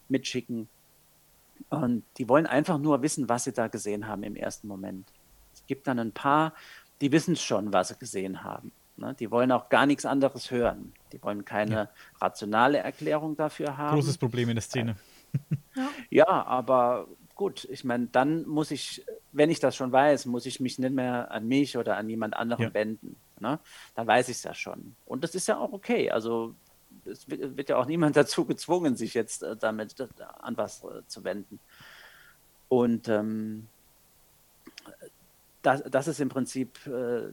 [0.09, 0.68] mitschicken.
[1.70, 5.09] Und die wollen einfach nur wissen, was sie da gesehen haben im ersten Moment.
[5.55, 6.55] Es gibt dann ein paar,
[7.00, 8.72] die wissen schon, was sie gesehen haben.
[8.96, 9.14] Ne?
[9.18, 10.92] Die wollen auch gar nichts anderes hören.
[11.12, 11.88] Die wollen keine ja.
[12.20, 13.96] rationale Erklärung dafür haben.
[13.96, 14.96] Großes Problem in der Szene.
[15.74, 20.47] Ja, ja aber gut, ich meine, dann muss ich, wenn ich das schon weiß, muss
[20.47, 22.74] ich mich nicht mehr an mich oder an jemand anderen ja.
[22.74, 23.16] wenden.
[23.41, 23.59] Ne?
[23.95, 24.95] Dann weiß ich es ja schon.
[25.07, 26.11] Und das ist ja auch okay.
[26.11, 26.55] Also
[27.05, 30.07] es wird, ja auch niemand dazu gezwungen, sich jetzt äh, damit äh,
[30.41, 31.59] an was äh, zu wenden.
[32.68, 33.66] Und ähm,
[35.62, 37.33] das, das, ist im Prinzip, äh,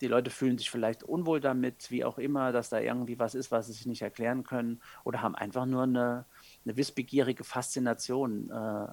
[0.00, 3.50] die Leute fühlen sich vielleicht unwohl damit, wie auch immer, dass da irgendwie was ist,
[3.50, 6.24] was sie sich nicht erklären können oder haben einfach nur eine,
[6.64, 8.86] eine wissbegierige Faszination äh,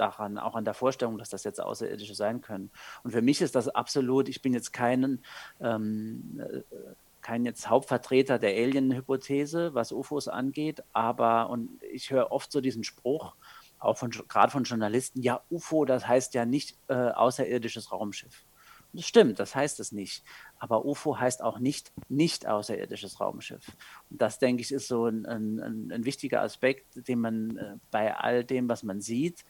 [0.00, 2.70] daran, auch an der Vorstellung, dass das jetzt Außerirdische sein können.
[3.02, 5.24] Und für mich ist das absolut, ich bin jetzt keinen,
[5.60, 6.62] ähm, äh,
[7.20, 12.84] kein jetzt Hauptvertreter der Alien-Hypothese, was UFOs angeht, aber, und ich höre oft so diesen
[12.84, 13.34] Spruch,
[13.78, 18.44] auch von, gerade von Journalisten, ja, UFO, das heißt ja nicht äh, außerirdisches Raumschiff.
[18.94, 20.24] Das stimmt, das heißt es nicht.
[20.58, 23.66] Aber UFO heißt auch nicht nicht außerirdisches Raumschiff.
[24.10, 28.16] Und das, denke ich, ist so ein, ein, ein wichtiger Aspekt, den man äh, bei
[28.16, 29.44] all dem, was man sieht,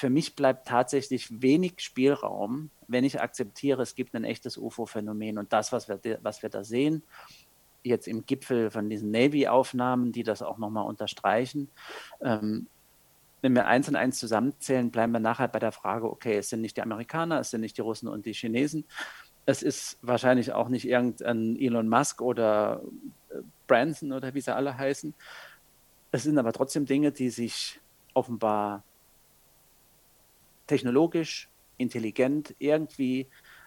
[0.00, 5.36] für mich bleibt tatsächlich wenig Spielraum, wenn ich akzeptiere, es gibt ein echtes UFO-Phänomen.
[5.36, 7.02] Und das, was wir, was wir da sehen,
[7.82, 11.68] jetzt im Gipfel von diesen Navy-Aufnahmen, die das auch nochmal unterstreichen,
[12.22, 12.66] ähm,
[13.42, 16.62] wenn wir eins und eins zusammenzählen, bleiben wir nachher bei der Frage, okay, es sind
[16.62, 18.86] nicht die Amerikaner, es sind nicht die Russen und die Chinesen.
[19.44, 22.82] Es ist wahrscheinlich auch nicht irgendein Elon Musk oder
[23.28, 25.12] äh, Branson oder wie sie alle heißen.
[26.10, 27.80] Es sind aber trotzdem Dinge, die sich
[28.14, 28.82] offenbar
[30.70, 31.48] technologisch,
[31.78, 33.26] intelligent irgendwie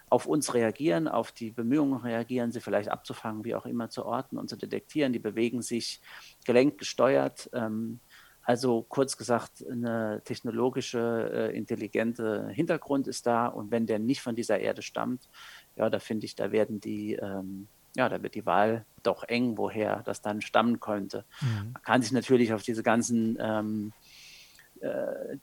[0.10, 4.38] auf uns reagieren, auf die Bemühungen reagieren, sie vielleicht abzufangen, wie auch immer zu orten
[4.38, 5.12] und zu detektieren.
[5.12, 6.00] Die bewegen sich
[6.46, 7.50] gelenkt, gesteuert.
[7.52, 8.00] Ähm,
[8.44, 13.48] also kurz gesagt, eine technologische, äh, intelligente Hintergrund ist da.
[13.48, 15.28] Und wenn der nicht von dieser Erde stammt,
[15.76, 19.58] ja, da finde ich, da werden die, ähm, ja, da wird die Wahl doch eng,
[19.58, 21.26] woher das dann stammen könnte.
[21.42, 21.72] Mhm.
[21.74, 24.03] Man kann sich natürlich auf diese ganzen ähm, äh,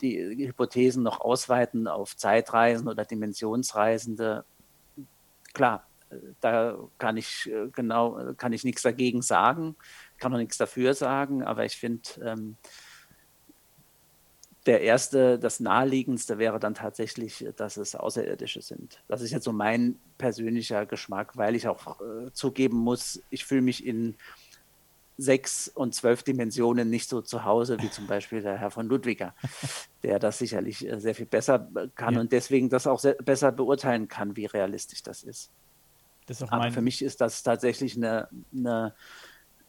[0.00, 4.44] die Hypothesen noch ausweiten auf Zeitreisen oder Dimensionsreisende.
[5.52, 9.76] Klar, äh, da kann ich äh, genau, kann ich nichts dagegen sagen,
[10.18, 12.56] kann auch nichts dafür sagen, aber ich finde, ähm,
[14.66, 19.02] der erste, das naheliegendste wäre dann tatsächlich, dass es Außerirdische sind.
[19.08, 23.62] Das ist jetzt so mein persönlicher Geschmack, weil ich auch äh, zugeben muss, ich fühle
[23.62, 24.16] mich in
[25.20, 29.34] sechs und zwölf Dimensionen nicht so zu Hause wie zum Beispiel der Herr von Ludwiger,
[30.02, 32.20] der das sicherlich äh, sehr viel besser äh, kann ja.
[32.20, 35.50] und deswegen das auch besser beurteilen kann, wie realistisch das ist.
[36.26, 38.94] Das ist Aber für mich ist das tatsächlich eine, eine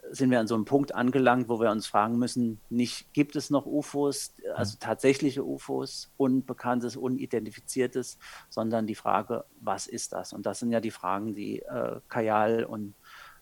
[0.10, 3.50] sind wir an so einem Punkt angelangt, wo wir uns fragen müssen, nicht gibt es
[3.50, 8.18] noch UFOs, also tatsächliche UFOs, unbekanntes, unidentifiziertes,
[8.50, 10.34] sondern die Frage, was ist das?
[10.34, 12.96] Und das sind ja die Fragen, die äh, Kajal und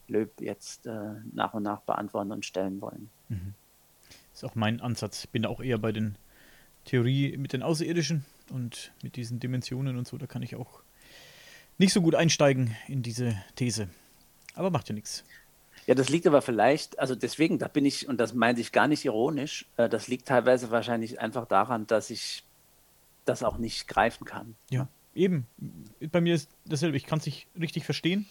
[0.09, 3.09] Löb jetzt äh, nach und nach beantworten und stellen wollen.
[3.29, 3.53] Mhm.
[4.33, 5.25] Ist auch mein Ansatz.
[5.25, 6.17] Ich bin auch eher bei den
[6.85, 10.17] Theorie mit den Außerirdischen und mit diesen Dimensionen und so.
[10.17, 10.81] Da kann ich auch
[11.77, 13.89] nicht so gut einsteigen in diese These.
[14.55, 15.23] Aber macht ja nichts.
[15.87, 18.87] Ja, das liegt aber vielleicht, also deswegen, da bin ich, und das meinte ich gar
[18.87, 22.43] nicht ironisch, äh, das liegt teilweise wahrscheinlich einfach daran, dass ich
[23.25, 24.55] das auch nicht greifen kann.
[24.69, 25.47] Ja, eben.
[26.11, 26.97] Bei mir ist dasselbe.
[26.97, 28.27] Ich kann es nicht richtig verstehen.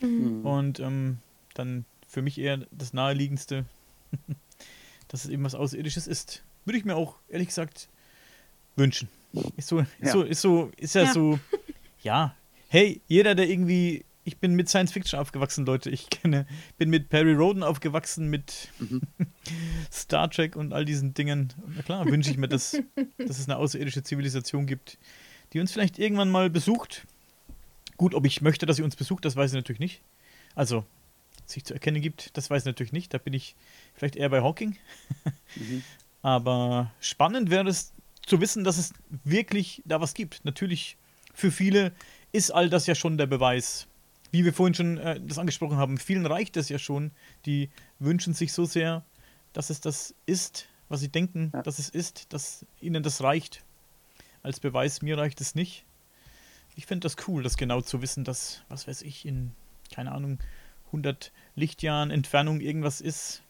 [0.00, 0.44] Mhm.
[0.44, 1.18] Und ähm,
[1.54, 3.64] dann für mich eher das naheliegendste,
[5.08, 6.42] dass es eben was Außerirdisches ist.
[6.64, 7.88] Würde ich mir auch, ehrlich gesagt,
[8.76, 9.08] wünschen.
[9.56, 10.12] Ist so, ist ja.
[10.12, 11.12] so, ist so, ist ja, ja.
[11.12, 11.38] so,
[12.02, 12.34] ja.
[12.68, 15.90] Hey, jeder, der irgendwie ich bin mit Science Fiction aufgewachsen, Leute.
[15.90, 16.46] Ich kenne,
[16.78, 19.00] bin mit Perry Roden aufgewachsen, mit mhm.
[19.92, 21.52] Star Trek und all diesen Dingen.
[21.74, 22.80] Na klar, wünsche ich mir, dass,
[23.18, 24.98] dass es eine außerirdische Zivilisation gibt,
[25.52, 27.06] die uns vielleicht irgendwann mal besucht.
[28.00, 30.00] Gut, ob ich möchte, dass sie uns besucht, das weiß ich natürlich nicht.
[30.54, 30.86] Also,
[31.44, 33.12] sich zu erkennen gibt, das weiß ich natürlich nicht.
[33.12, 33.56] Da bin ich
[33.92, 34.78] vielleicht eher bei Hawking.
[35.54, 35.82] mhm.
[36.22, 37.92] Aber spannend wäre es
[38.24, 38.94] zu wissen, dass es
[39.24, 40.46] wirklich da was gibt.
[40.46, 40.96] Natürlich,
[41.34, 41.92] für viele
[42.32, 43.86] ist all das ja schon der Beweis
[44.30, 47.10] wie wir vorhin schon äh, das angesprochen haben, vielen reicht es ja schon.
[47.44, 49.04] Die wünschen sich so sehr,
[49.52, 51.60] dass es das ist, was sie denken, ja.
[51.60, 53.62] dass es ist, dass ihnen das reicht.
[54.42, 55.84] Als Beweis, mir reicht es nicht.
[56.76, 59.52] Ich finde das cool, das genau zu wissen, dass, was weiß ich, in,
[59.92, 60.38] keine Ahnung,
[60.86, 63.42] 100 Lichtjahren Entfernung irgendwas ist.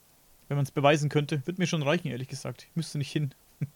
[0.48, 2.66] Wenn man es beweisen könnte, würde mir schon reichen, ehrlich gesagt.
[2.68, 3.34] Ich müsste nicht hin.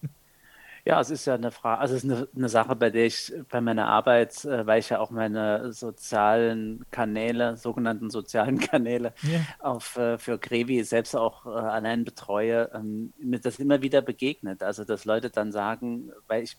[0.86, 3.32] Ja, es ist ja eine Frage, also es ist eine, eine Sache, bei der ich
[3.48, 9.40] bei meiner Arbeit, äh, weil ich ja auch meine sozialen Kanäle, sogenannten sozialen Kanäle ja.
[9.60, 14.62] auf, äh, für Grevi selbst auch äh, allein betreue, ähm, mir das immer wieder begegnet.
[14.62, 16.58] Also dass Leute dann sagen, weil ich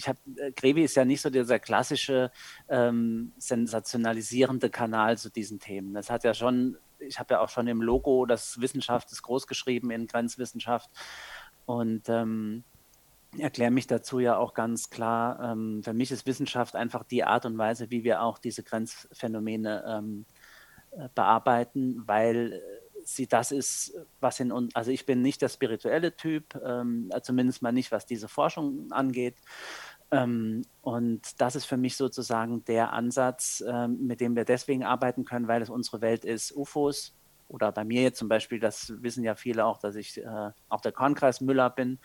[0.00, 2.30] ich habe, äh, Grevi ist ja nicht so dieser klassische
[2.68, 5.92] ähm, sensationalisierende Kanal zu diesen Themen.
[5.92, 9.46] Das hat ja schon, ich habe ja auch schon im Logo, das Wissenschaft ist groß
[9.46, 10.90] geschrieben in Grenzwissenschaft.
[11.66, 12.64] Und ähm,
[13.38, 15.52] erkläre mich dazu ja auch ganz klar.
[15.52, 19.84] Ähm, für mich ist Wissenschaft einfach die Art und Weise, wie wir auch diese Grenzphänomene
[19.86, 20.24] ähm,
[20.92, 25.48] äh, bearbeiten, weil äh, sie das ist, was in uns, also ich bin nicht der
[25.48, 29.36] spirituelle Typ, ähm, zumindest mal nicht, was diese Forschung angeht.
[30.12, 35.24] Ähm, und das ist für mich sozusagen der Ansatz, ähm, mit dem wir deswegen arbeiten
[35.24, 36.54] können, weil es unsere Welt ist.
[36.56, 37.14] UFOs,
[37.50, 40.80] oder bei mir jetzt zum Beispiel, das wissen ja viele auch, dass ich äh, auch
[40.80, 41.98] der Kornkreis Müller bin,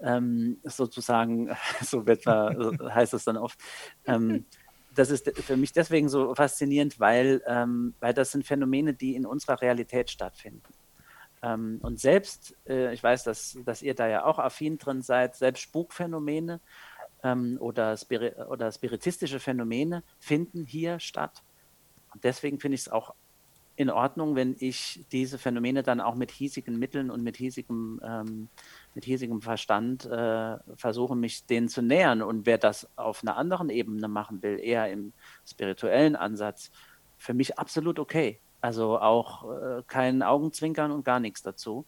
[0.00, 1.50] ähm, sozusagen,
[1.82, 3.58] so wird man, heißt das dann oft.
[4.06, 4.46] Ähm,
[4.94, 9.26] das ist für mich deswegen so faszinierend, weil, ähm, weil das sind Phänomene, die in
[9.26, 10.72] unserer Realität stattfinden.
[11.42, 15.34] Ähm, und selbst, äh, ich weiß, dass, dass ihr da ja auch affin drin seid,
[15.34, 16.60] selbst Spukphänomene
[17.24, 21.42] ähm, oder, Spiri oder spiritistische Phänomene finden hier statt.
[22.12, 23.14] Und deswegen finde ich es auch
[23.76, 28.48] in Ordnung, wenn ich diese Phänomene dann auch mit hiesigen Mitteln und mit hiesigem, ähm,
[28.94, 32.22] mit hiesigem Verstand äh, versuche, mich denen zu nähern.
[32.22, 35.12] Und wer das auf einer anderen Ebene machen will, eher im
[35.44, 36.70] spirituellen Ansatz,
[37.18, 38.38] für mich absolut okay.
[38.60, 41.84] Also auch äh, kein Augenzwinkern und gar nichts dazu,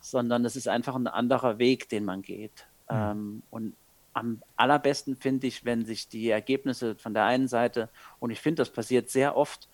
[0.00, 2.68] sondern es ist einfach ein anderer Weg, den man geht.
[2.88, 2.96] Mhm.
[2.96, 3.74] Ähm, und
[4.16, 8.62] am allerbesten finde ich, wenn sich die Ergebnisse von der einen Seite, und ich finde,
[8.62, 9.68] das passiert sehr oft,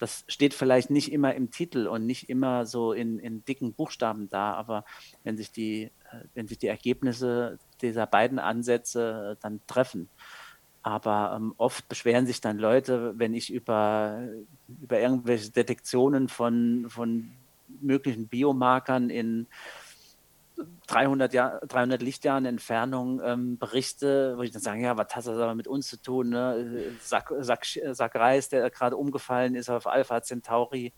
[0.00, 4.28] das steht vielleicht nicht immer im Titel und nicht immer so in, in dicken Buchstaben
[4.28, 4.84] da, aber
[5.22, 10.08] wenn sich die, äh, wenn sich die Ergebnisse dieser beiden Ansätze äh, dann treffen.
[10.82, 14.28] Aber ähm, oft beschweren sich dann Leute, wenn ich über,
[14.82, 17.30] über irgendwelche Detektionen von, von
[17.80, 19.46] möglichen Biomarkern in
[20.86, 25.28] 300, Jahr, 300 Lichtjahren Entfernung ähm, Berichte, wo ich dann sage, ja, was hat das
[25.28, 26.30] aber mit uns zu tun?
[26.30, 26.92] Ne?
[27.00, 30.92] Sack, Sack, Sack Reis, der gerade umgefallen ist auf Alpha Centauri.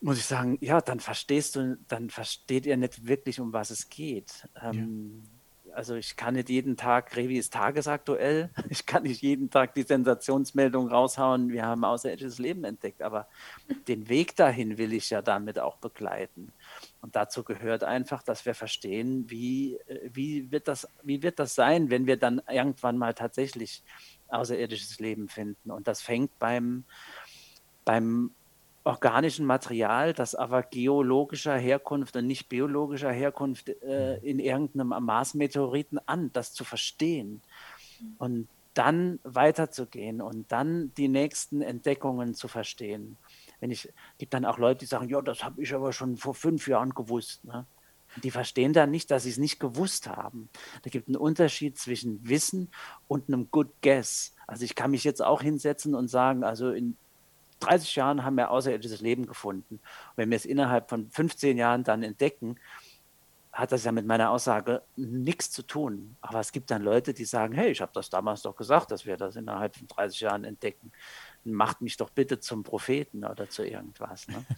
[0.00, 3.88] Muss ich sagen, ja, dann verstehst du, dann versteht ihr nicht wirklich, um was es
[3.88, 4.46] geht.
[4.62, 5.24] Ähm,
[5.64, 5.74] ja.
[5.74, 9.82] also ich kann nicht jeden Tag, Revi ist tagesaktuell, ich kann nicht jeden Tag die
[9.82, 13.26] Sensationsmeldung raushauen, wir haben außerirdisches Leben entdeckt, aber
[13.88, 16.52] den Weg dahin will ich ja damit auch begleiten.
[17.06, 21.54] Und dazu gehört einfach, dass wir verstehen, wie, äh, wie, wird, das, wie wird das
[21.54, 23.84] sein, wenn wir dann irgendwann mal tatsächlich
[24.26, 25.70] außerirdisches Leben finden.
[25.70, 26.82] Und das fängt beim,
[27.84, 28.32] beim
[28.82, 36.32] organischen Material, das aber geologischer Herkunft und nicht biologischer Herkunft äh, in irgendeinem Mars-Meteoriten an,
[36.32, 37.40] das zu verstehen
[38.18, 43.16] und dann weiterzugehen und dann die nächsten Entdeckungen zu verstehen.
[43.60, 46.34] Wenn ich gibt dann auch Leute, die sagen, ja, das habe ich aber schon vor
[46.34, 47.44] fünf Jahren gewusst.
[47.44, 47.66] Ne?
[48.22, 50.48] Die verstehen dann nicht, dass sie es nicht gewusst haben.
[50.82, 52.70] Da gibt es einen Unterschied zwischen Wissen
[53.08, 54.34] und einem Good Guess.
[54.46, 56.96] Also ich kann mich jetzt auch hinsetzen und sagen, also in
[57.60, 59.76] 30 Jahren haben wir außerirdisches Leben gefunden.
[59.76, 62.56] Und wenn wir es innerhalb von 15 Jahren dann entdecken,
[63.52, 66.16] hat das ja mit meiner Aussage nichts zu tun.
[66.20, 69.06] Aber es gibt dann Leute, die sagen, hey, ich habe das damals doch gesagt, dass
[69.06, 70.92] wir das innerhalb von 30 Jahren entdecken.
[71.52, 74.28] Macht mich doch bitte zum Propheten oder zu irgendwas.
[74.28, 74.44] Ne?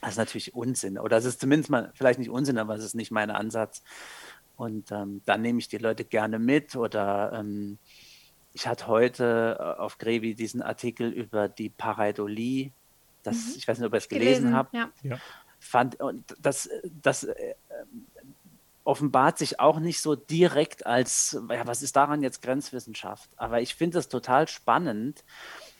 [0.00, 0.98] Das ist natürlich Unsinn.
[0.98, 3.84] Oder es ist zumindest mal, vielleicht nicht Unsinn, aber es ist nicht mein Ansatz.
[4.56, 7.78] Und ähm, dann nehme ich die Leute gerne mit oder ähm,
[8.52, 12.72] ich hatte heute äh, auf Grevi diesen Artikel über die Pareidolie.
[13.22, 13.52] Das, mhm.
[13.58, 14.74] Ich weiß nicht, ob ihr es gelesen, gelesen habt.
[14.74, 14.90] Ja.
[15.02, 15.18] ja.
[15.60, 16.68] Fand, und das,
[17.00, 17.54] das äh,
[18.84, 23.30] offenbart sich auch nicht so direkt als, ja, was ist daran jetzt Grenzwissenschaft?
[23.36, 25.24] Aber ich finde es total spannend,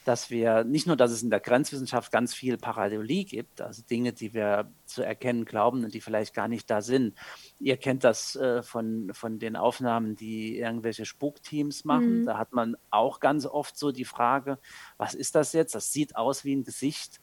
[0.04, 4.12] dass wir nicht nur, dass es in der Grenzwissenschaft ganz viel Pareidolie gibt, also Dinge,
[4.12, 7.16] die wir zu erkennen glauben und die vielleicht gar nicht da sind.
[7.58, 12.20] Ihr kennt das äh, von, von den Aufnahmen, die irgendwelche Spukteams machen.
[12.20, 12.26] Mhm.
[12.26, 14.58] Da hat man auch ganz oft so die Frage,
[14.96, 15.74] was ist das jetzt?
[15.74, 17.20] Das sieht aus wie ein Gesicht.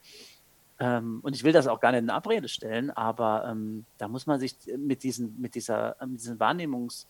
[0.79, 4.27] Ähm, und ich will das auch gar nicht in Abrede stellen, aber ähm, da muss
[4.27, 7.05] man sich mit, diesen, mit dieser mit diesen Wahrnehmungs-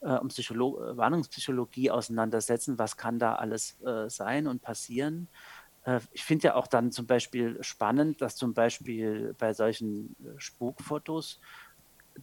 [0.00, 2.78] äh, Psycholo Wahrnehmungspsychologie auseinandersetzen.
[2.78, 5.28] Was kann da alles äh, sein und passieren?
[5.84, 10.38] Äh, ich finde ja auch dann zum Beispiel spannend, dass zum Beispiel bei solchen äh,
[10.38, 11.40] Spukfotos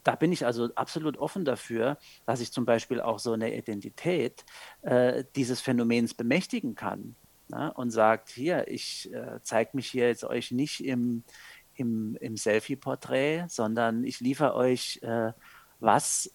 [0.04, 4.44] da bin ich also absolut offen dafür, dass ich zum Beispiel auch so eine Identität
[4.82, 7.16] äh, dieses Phänomens bemächtigen kann
[7.50, 11.24] ne, und sagt, hier, ich äh, zeige mich hier jetzt euch nicht im,
[11.76, 15.34] im, im Selfie-Porträt, sondern ich liefere euch äh,
[15.80, 16.32] was,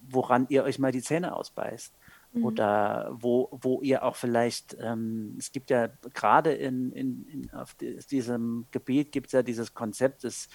[0.00, 1.94] woran ihr euch mal die Zähne ausbeißt.
[2.34, 2.44] Mhm.
[2.44, 7.74] Oder wo, wo ihr auch vielleicht, ähm, es gibt ja gerade in, in, in, auf
[7.74, 10.48] diesem Gebiet gibt es ja dieses Konzept des,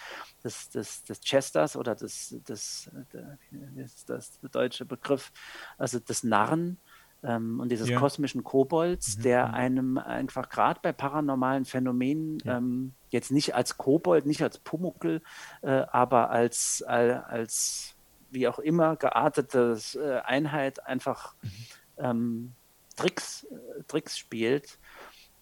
[0.44, 5.32] des, des, des Chesters oder des, des, des, das der deutsche Begriff,
[5.78, 6.78] also des Narren,
[7.24, 8.00] ähm, und dieses ja.
[8.00, 9.22] kosmischen Kobolds, mhm.
[9.24, 9.54] der mhm.
[9.54, 12.58] einem einfach gerade bei paranormalen Phänomenen ja.
[12.58, 15.22] ähm, jetzt nicht als Kobold, nicht als Pumuckel,
[15.62, 17.96] äh, aber als, äh, als
[18.32, 21.50] wie auch immer geartete äh, Einheit einfach mhm.
[21.98, 22.52] ähm,
[22.96, 24.78] Tricks, äh, Tricks spielt.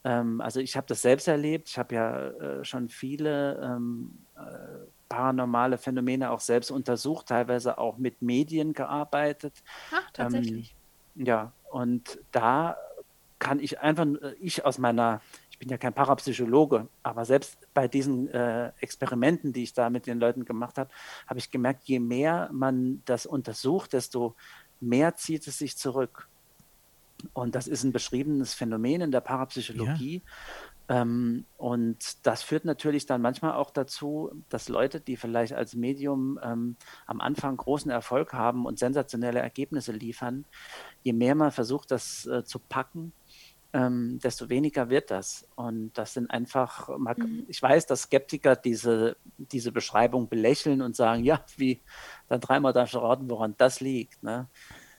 [0.03, 1.69] Ähm, also ich habe das selbst erlebt.
[1.69, 7.97] Ich habe ja äh, schon viele ähm, äh, paranormale Phänomene auch selbst untersucht, teilweise auch
[7.97, 9.53] mit Medien gearbeitet.
[9.91, 10.75] Ach, tatsächlich.
[11.17, 12.77] Ähm, ja, und da
[13.39, 14.05] kann ich einfach,
[14.39, 19.63] ich aus meiner, ich bin ja kein Parapsychologe, aber selbst bei diesen äh, Experimenten, die
[19.63, 20.89] ich da mit den Leuten gemacht habe,
[21.27, 24.35] habe ich gemerkt, je mehr man das untersucht, desto
[24.79, 26.27] mehr zieht es sich zurück.
[27.33, 30.21] Und das ist ein beschriebenes Phänomen in der Parapsychologie.
[30.87, 31.01] Ja.
[31.01, 36.39] Ähm, und das führt natürlich dann manchmal auch dazu, dass Leute, die vielleicht als Medium
[36.41, 40.45] ähm, am Anfang großen Erfolg haben und sensationelle Ergebnisse liefern,
[41.07, 43.13] je mehr man versucht, das äh, zu packen,
[43.71, 45.47] ähm, desto weniger wird das.
[45.55, 47.45] Und das sind einfach, mhm.
[47.47, 51.81] ich weiß, dass Skeptiker diese, diese Beschreibung belächeln und sagen, ja, wie,
[52.27, 54.21] dann dreimal darfst du raten, woran das liegt.
[54.21, 54.49] Ne?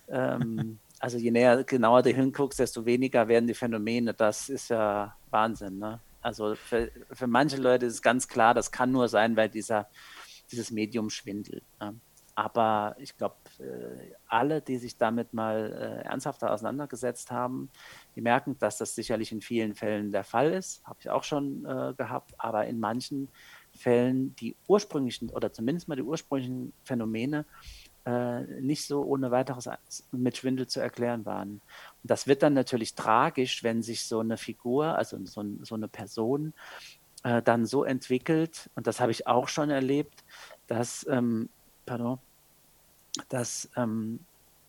[0.08, 4.14] Ähm, also je näher, genauer du hinguckst, desto weniger werden die Phänomene.
[4.14, 5.78] Das ist ja Wahnsinn.
[5.78, 6.00] Ne?
[6.22, 9.90] Also für, für manche Leute ist es ganz klar, das kann nur sein, weil dieser,
[10.50, 11.64] dieses Medium schwindelt.
[11.78, 12.00] Ne?
[12.38, 17.68] Aber ich glaube, äh, alle, die sich damit mal äh, ernsthafter auseinandergesetzt haben,
[18.14, 20.86] die merken, dass das sicherlich in vielen Fällen der Fall ist.
[20.86, 22.34] Habe ich auch schon äh, gehabt.
[22.38, 23.28] Aber in manchen
[23.76, 27.44] Fällen die ursprünglichen oder zumindest mal die ursprünglichen Phänomene
[28.60, 29.68] nicht so ohne weiteres
[30.12, 31.60] mit Schwindel zu erklären waren.
[32.02, 35.88] Und das wird dann natürlich tragisch, wenn sich so eine Figur, also so, so eine
[35.88, 36.54] Person,
[37.22, 40.24] äh, dann so entwickelt, und das habe ich auch schon erlebt,
[40.68, 41.50] dass, ähm,
[41.84, 42.18] pardon,
[43.28, 44.20] dass ähm,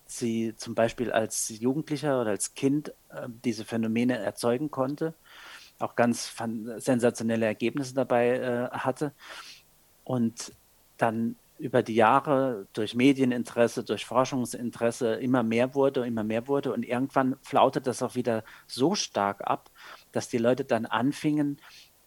[0.06, 5.14] sie zum Beispiel als Jugendlicher oder als Kind äh, diese Phänomene erzeugen konnte,
[5.78, 6.34] auch ganz
[6.76, 9.12] sensationelle Ergebnisse dabei äh, hatte
[10.04, 10.52] und
[10.98, 16.72] dann über die Jahre durch Medieninteresse, durch Forschungsinteresse immer mehr wurde, immer mehr wurde.
[16.72, 19.70] Und irgendwann flautet das auch wieder so stark ab,
[20.10, 21.58] dass die Leute dann anfingen,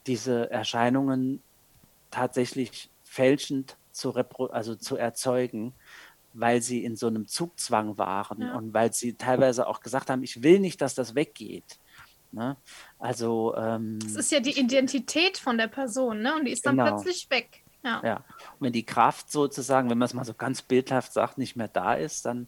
[0.07, 1.41] diese Erscheinungen
[2.09, 4.13] tatsächlich fälschend zu,
[4.49, 5.73] also zu erzeugen,
[6.33, 8.55] weil sie in so einem Zugzwang waren ja.
[8.55, 11.79] und weil sie teilweise auch gesagt haben, ich will nicht, dass das weggeht.
[12.31, 12.57] Ne?
[12.97, 16.35] Also ähm, das ist ja die Identität von der Person, ne?
[16.35, 16.95] Und die ist dann genau.
[16.95, 17.63] plötzlich weg.
[17.83, 18.01] Ja.
[18.03, 18.15] ja.
[18.15, 21.67] Und wenn die Kraft sozusagen, wenn man es mal so ganz bildhaft sagt, nicht mehr
[21.67, 22.47] da ist, dann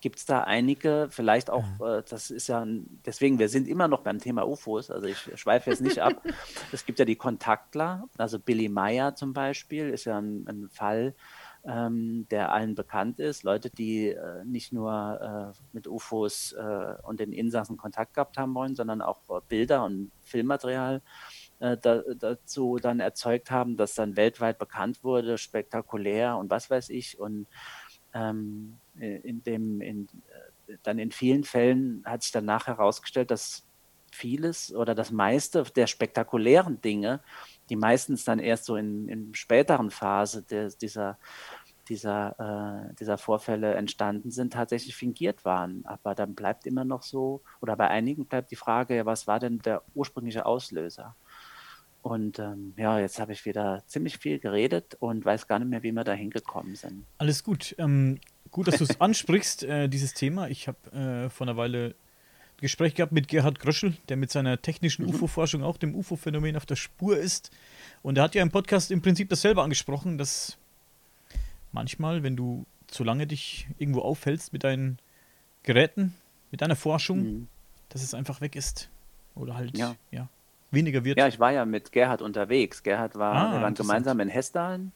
[0.00, 3.88] gibt es da einige, vielleicht auch, äh, das ist ja, ein, deswegen, wir sind immer
[3.88, 6.22] noch beim Thema UFOs, also ich schweife jetzt nicht ab.
[6.72, 11.14] Es gibt ja die Kontaktler, also Billy Meyer zum Beispiel, ist ja ein, ein Fall,
[11.66, 13.42] ähm, der allen bekannt ist.
[13.42, 18.54] Leute, die äh, nicht nur äh, mit UFOs äh, und den Insassen Kontakt gehabt haben
[18.54, 21.02] wollen, sondern auch äh, Bilder und Filmmaterial
[21.58, 26.90] äh, da, dazu dann erzeugt haben, dass dann weltweit bekannt wurde, spektakulär und was weiß
[26.90, 27.18] ich.
[27.18, 27.46] Und
[28.14, 30.08] ähm, in dem, in,
[30.68, 33.64] äh, dann in vielen Fällen hat sich danach herausgestellt, dass
[34.12, 37.20] vieles oder das meiste der spektakulären Dinge,
[37.68, 41.18] die meistens dann erst so in, in späteren Phase der, dieser,
[41.88, 45.84] dieser, äh, dieser Vorfälle entstanden sind, tatsächlich fingiert waren.
[45.86, 49.58] Aber dann bleibt immer noch so, oder bei einigen bleibt die Frage, was war denn
[49.60, 51.16] der ursprüngliche Auslöser?
[52.02, 55.82] Und ähm, ja, jetzt habe ich wieder ziemlich viel geredet und weiß gar nicht mehr,
[55.82, 57.04] wie wir da hingekommen sind.
[57.18, 57.74] Alles gut.
[57.78, 58.20] Ähm,
[58.52, 60.48] gut, dass du es ansprichst, äh, dieses Thema.
[60.48, 61.96] Ich habe äh, vor einer Weile
[62.58, 65.14] Gespräch gehabt mit Gerhard Gröschel, der mit seiner technischen mhm.
[65.14, 67.50] UFO-Forschung auch dem UFO-Phänomen auf der Spur ist.
[68.02, 70.56] Und er hat ja im Podcast im Prinzip dasselbe angesprochen, dass
[71.72, 74.98] manchmal, wenn du zu lange dich irgendwo aufhältst mit deinen
[75.64, 76.14] Geräten,
[76.50, 77.48] mit deiner Forschung, mhm.
[77.90, 78.88] dass es einfach weg ist.
[79.34, 79.94] Oder halt, ja.
[80.10, 80.28] ja
[80.70, 81.18] weniger wird.
[81.18, 82.82] Ja, ich war ja mit Gerhard unterwegs.
[82.82, 84.92] Gerhard war, ah, wir waren gemeinsam in Hessdalen.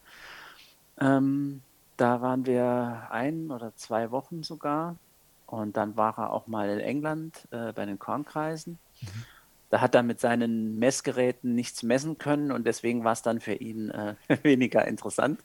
[0.99, 1.61] Ähm,
[1.97, 4.95] da waren wir ein oder zwei Wochen sogar.
[5.51, 8.79] Und dann war er auch mal in England äh, bei den Kornkreisen.
[9.01, 9.07] Mhm.
[9.69, 13.53] Da hat er mit seinen Messgeräten nichts messen können und deswegen war es dann für
[13.53, 15.41] ihn äh, weniger interessant.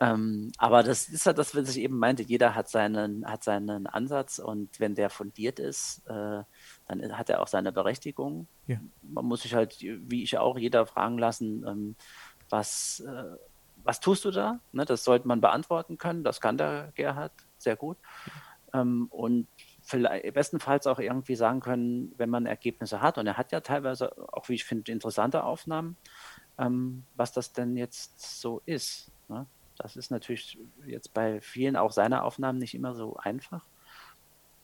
[0.00, 2.22] Ähm, aber das ist ja das, was ich eben meinte.
[2.22, 6.42] Jeder hat seinen, hat seinen Ansatz und wenn der fundiert ist, äh,
[6.86, 8.46] dann hat er auch seine Berechtigung.
[8.68, 8.78] Ja.
[9.02, 11.96] Man muss sich halt, wie ich auch, jeder fragen lassen, ähm,
[12.50, 13.36] was, äh,
[13.82, 14.60] was tust du da?
[14.70, 16.22] Ne, das sollte man beantworten können.
[16.22, 17.96] Das kann der Gerhard sehr gut.
[18.74, 19.46] Ähm, und
[19.82, 23.18] vielleicht bestenfalls auch irgendwie sagen können, wenn man Ergebnisse hat.
[23.18, 25.96] Und er hat ja teilweise auch, wie ich finde, interessante Aufnahmen,
[26.58, 29.10] ähm, was das denn jetzt so ist.
[29.28, 29.46] Ne?
[29.78, 33.64] Das ist natürlich jetzt bei vielen auch seiner Aufnahmen nicht immer so einfach.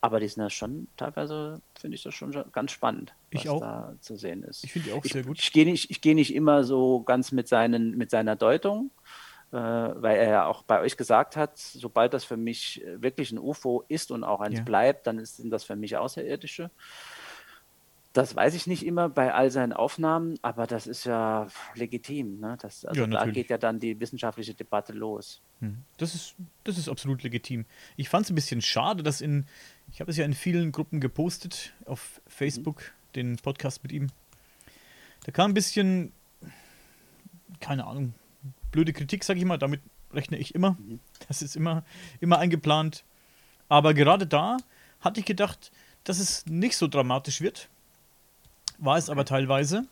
[0.01, 4.17] Aber die sind ja schon, teilweise finde ich das schon ganz spannend, was da zu
[4.17, 4.63] sehen ist.
[4.63, 5.39] Ich finde die auch ich, sehr gut.
[5.41, 8.91] Ich gehe nicht, geh nicht immer so ganz mit, seinen, mit seiner Deutung,
[9.51, 13.85] weil er ja auch bei euch gesagt hat, sobald das für mich wirklich ein UFO
[13.89, 14.65] ist und auch eins ja.
[14.65, 16.71] bleibt, dann sind das für mich Außerirdische.
[18.15, 22.39] Das weiß ich nicht immer bei all seinen Aufnahmen, aber das ist ja legitim.
[22.39, 22.57] Ne?
[22.63, 25.41] Das, also ja, da geht ja dann die wissenschaftliche Debatte los.
[25.59, 25.79] Hm.
[25.97, 27.65] Das ist, das ist absolut legitim.
[27.97, 29.47] Ich fand es ein bisschen schade, dass in,
[29.93, 33.13] ich habe es ja in vielen Gruppen gepostet, auf Facebook, mhm.
[33.17, 34.11] den Podcast mit ihm.
[35.25, 36.13] Da kam ein bisschen,
[37.59, 38.15] keine Ahnung,
[38.75, 39.81] blöde Kritik, sage ich mal, damit
[40.13, 40.73] rechne ich immer.
[40.73, 41.01] Mhm.
[41.29, 41.85] Das ist immer,
[42.21, 43.05] immer eingeplant.
[43.69, 44.59] Aber gerade da
[45.01, 45.73] hatte ich gedacht,
[46.05, 47.69] dass es nicht so dramatisch wird
[48.79, 49.87] war es aber teilweise.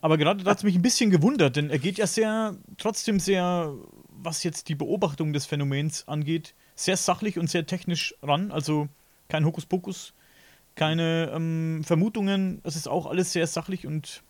[0.00, 3.18] Aber gerade da hat es mich ein bisschen gewundert, denn er geht ja sehr, trotzdem
[3.18, 3.72] sehr,
[4.08, 8.50] was jetzt die Beobachtung des Phänomens angeht, sehr sachlich und sehr technisch ran.
[8.50, 8.88] Also
[9.28, 10.12] kein Hokuspokus,
[10.74, 12.60] keine ähm, Vermutungen.
[12.62, 14.22] Es ist auch alles sehr sachlich und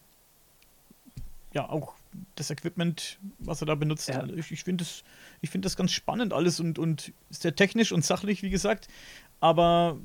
[1.53, 1.95] ja, auch
[2.35, 4.09] das Equipment, was er da benutzt.
[4.09, 4.25] Ja.
[4.27, 5.05] Ich, ich finde das,
[5.45, 8.89] find das ganz spannend alles und, und sehr technisch und sachlich, wie gesagt.
[9.41, 9.99] Aber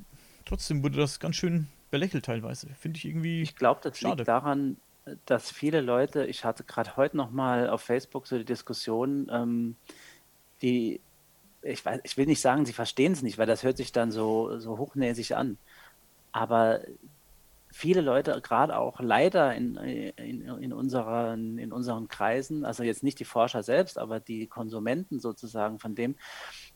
[0.46, 2.68] trotzdem wurde das ganz schön belächelt teilweise.
[2.80, 3.42] Finde ich irgendwie.
[3.42, 4.18] Ich glaube, das schade.
[4.18, 4.78] liegt daran,
[5.26, 9.76] dass viele Leute, ich hatte gerade heute noch mal auf Facebook so die Diskussion, ähm,
[10.62, 11.02] die,
[11.62, 14.12] ich, weiß, ich will nicht sagen, sie verstehen es nicht, weil das hört sich dann
[14.12, 15.58] so, so hochnäsig an.
[16.32, 16.82] Aber
[17.72, 23.20] viele Leute, gerade auch leider in, in, in, unseren, in unseren Kreisen, also jetzt nicht
[23.20, 26.16] die Forscher selbst, aber die Konsumenten sozusagen von dem,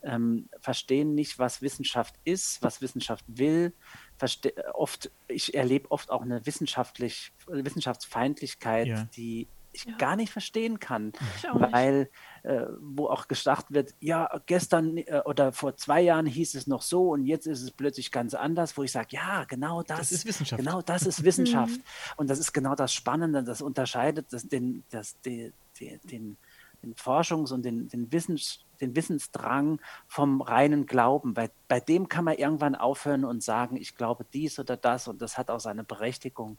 [0.01, 3.73] ähm, verstehen nicht, was Wissenschaft ist, was Wissenschaft will.
[4.17, 9.03] Verste oft, ich erlebe oft auch eine wissenschaftlich, Wissenschaftsfeindlichkeit, ja.
[9.15, 9.95] die ich ja.
[9.97, 11.13] gar nicht verstehen kann,
[11.51, 12.09] weil
[12.43, 16.81] äh, wo auch gesagt wird, ja, gestern äh, oder vor zwei Jahren hieß es noch
[16.81, 20.11] so und jetzt ist es plötzlich ganz anders, wo ich sage, ja, genau das, das,
[20.11, 20.63] ist Wissenschaft.
[20.63, 21.79] Genau das ist Wissenschaft.
[22.17, 26.37] und das ist genau das Spannende, das unterscheidet das, den, das, die, den,
[26.83, 31.33] den Forschungs- und den, den, Wissens, den Wissensdrang vom reinen Glauben.
[31.33, 35.21] Bei, bei dem kann man irgendwann aufhören und sagen, ich glaube dies oder das und
[35.21, 36.57] das hat auch seine Berechtigung,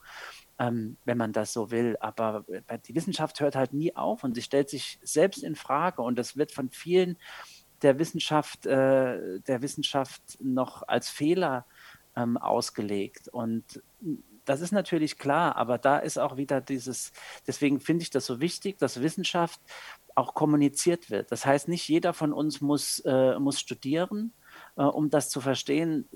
[0.59, 1.97] ähm, wenn man das so will.
[2.01, 2.45] Aber
[2.87, 6.37] die Wissenschaft hört halt nie auf und sie stellt sich selbst in Frage und das
[6.37, 7.17] wird von vielen
[7.83, 11.67] der Wissenschaft, äh, der Wissenschaft noch als Fehler
[12.17, 13.29] ähm, ausgelegt.
[13.29, 13.83] Und
[14.45, 17.13] das ist natürlich klar, aber da ist auch wieder dieses,
[17.47, 19.61] deswegen finde ich das so wichtig, dass Wissenschaft
[20.15, 21.31] auch kommuniziert wird.
[21.31, 24.33] Das heißt, nicht jeder von uns muss, äh, muss studieren,
[24.77, 26.09] äh, um das zu verstehen,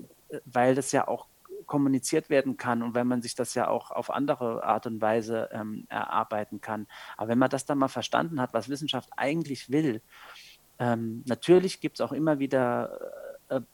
[0.45, 1.27] weil das ja auch
[1.65, 5.49] kommuniziert werden kann und wenn man sich das ja auch auf andere Art und Weise
[5.51, 6.87] ähm, erarbeiten kann.
[7.17, 10.01] Aber wenn man das dann mal verstanden hat, was Wissenschaft eigentlich will,
[10.79, 12.99] ähm, natürlich gibt es auch immer wieder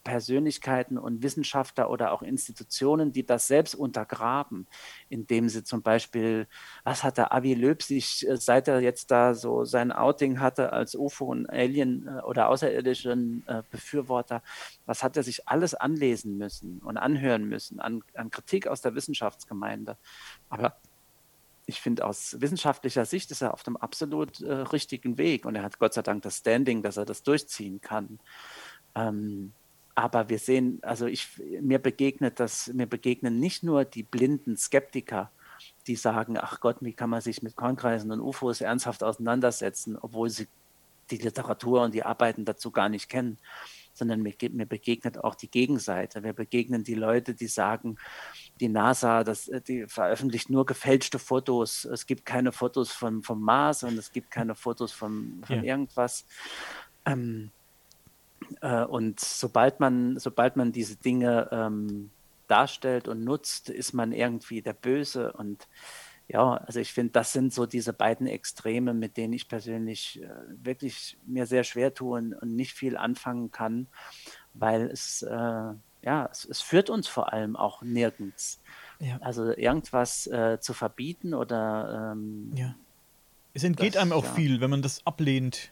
[0.03, 4.65] Persönlichkeiten und Wissenschaftler oder auch Institutionen, die das selbst untergraben,
[5.09, 6.47] indem sie zum Beispiel,
[6.84, 10.73] was hat der Avi Löb sich, äh, seit er jetzt da so sein Outing hatte
[10.73, 14.41] als UFO und Alien äh, oder außerirdischen Befürworter,
[14.86, 18.95] was hat er sich alles anlesen müssen und anhören müssen an, an Kritik aus der
[18.95, 19.97] Wissenschaftsgemeinde.
[20.49, 20.78] Aber
[21.67, 25.63] ich finde, aus wissenschaftlicher Sicht ist er auf dem absolut äh, richtigen Weg und er
[25.63, 28.19] hat Gott sei Dank das Standing, dass er das durchziehen kann.
[28.95, 29.51] Ähm,
[29.98, 31.28] aber wir sehen, also ich,
[31.60, 35.32] mir begegnet das, mir begegnen nicht nur die blinden Skeptiker,
[35.88, 40.30] die sagen, ach Gott, wie kann man sich mit Kornkreisen und UFOs ernsthaft auseinandersetzen, obwohl
[40.30, 40.48] sie
[41.10, 43.39] die Literatur und die Arbeiten dazu gar nicht kennen,
[43.91, 46.22] sondern mir, mir begegnet auch die Gegenseite.
[46.22, 47.98] Wir begegnen die Leute, die sagen,
[48.60, 51.86] die NASA, das, die veröffentlicht nur gefälschte Fotos.
[51.86, 55.64] Es gibt keine Fotos von, vom Mars und es gibt keine Fotos von, von ja.
[55.64, 56.28] irgendwas.
[57.04, 57.50] Ähm,
[58.62, 62.12] äh, und sobald man, sobald man diese Dinge ähm,
[62.48, 65.34] darstellt und nutzt, ist man irgendwie der Böse.
[65.34, 65.68] Und
[66.28, 70.30] ja, also ich finde, das sind so diese beiden Extreme, mit denen ich persönlich äh,
[70.64, 73.88] wirklich mir sehr schwer tue und, und, nicht viel anfangen kann,
[74.54, 78.62] weil es, äh, ja, es, es, führt uns vor allem auch nirgends.
[79.00, 79.18] Ja.
[79.22, 82.14] Also irgendwas äh, zu verbieten oder.
[82.14, 82.76] Ähm, ja.
[83.54, 84.34] Es entgeht das, einem auch ja.
[84.34, 85.72] viel, wenn man das ablehnt.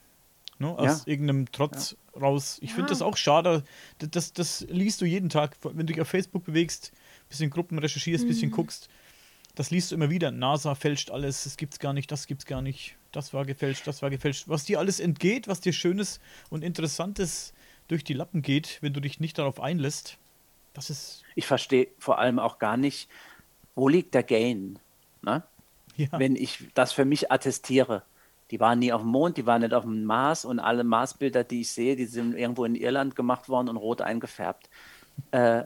[0.57, 1.11] Ne, aus ja.
[1.11, 2.21] irgendeinem Trotz ja.
[2.21, 2.59] raus.
[2.61, 2.75] Ich ja.
[2.75, 3.63] finde das auch schade.
[3.97, 6.93] Das, das, das, liest du jeden Tag, wenn du dich auf Facebook bewegst,
[7.27, 8.29] bisschen Gruppen recherchierst, mhm.
[8.29, 8.89] bisschen guckst.
[9.55, 10.31] Das liest du immer wieder.
[10.31, 12.95] NASA fälscht alles, das gibt's gar nicht, das gibt's gar nicht.
[13.11, 14.47] Das war gefälscht, das war gefälscht.
[14.47, 17.53] Was dir alles entgeht, was dir Schönes und Interessantes
[17.87, 20.17] durch die Lappen geht, wenn du dich nicht darauf einlässt,
[20.73, 21.23] das ist.
[21.35, 23.09] Ich verstehe vor allem auch gar nicht,
[23.75, 24.79] wo liegt der Gain?
[25.21, 25.43] Ne?
[26.11, 28.03] Wenn ich das für mich attestiere
[28.55, 31.43] die waren nie auf dem Mond, die waren nicht auf dem Mars und alle Marsbilder,
[31.43, 34.69] die ich sehe, die sind irgendwo in Irland gemacht worden und rot eingefärbt.
[35.31, 35.65] Äh,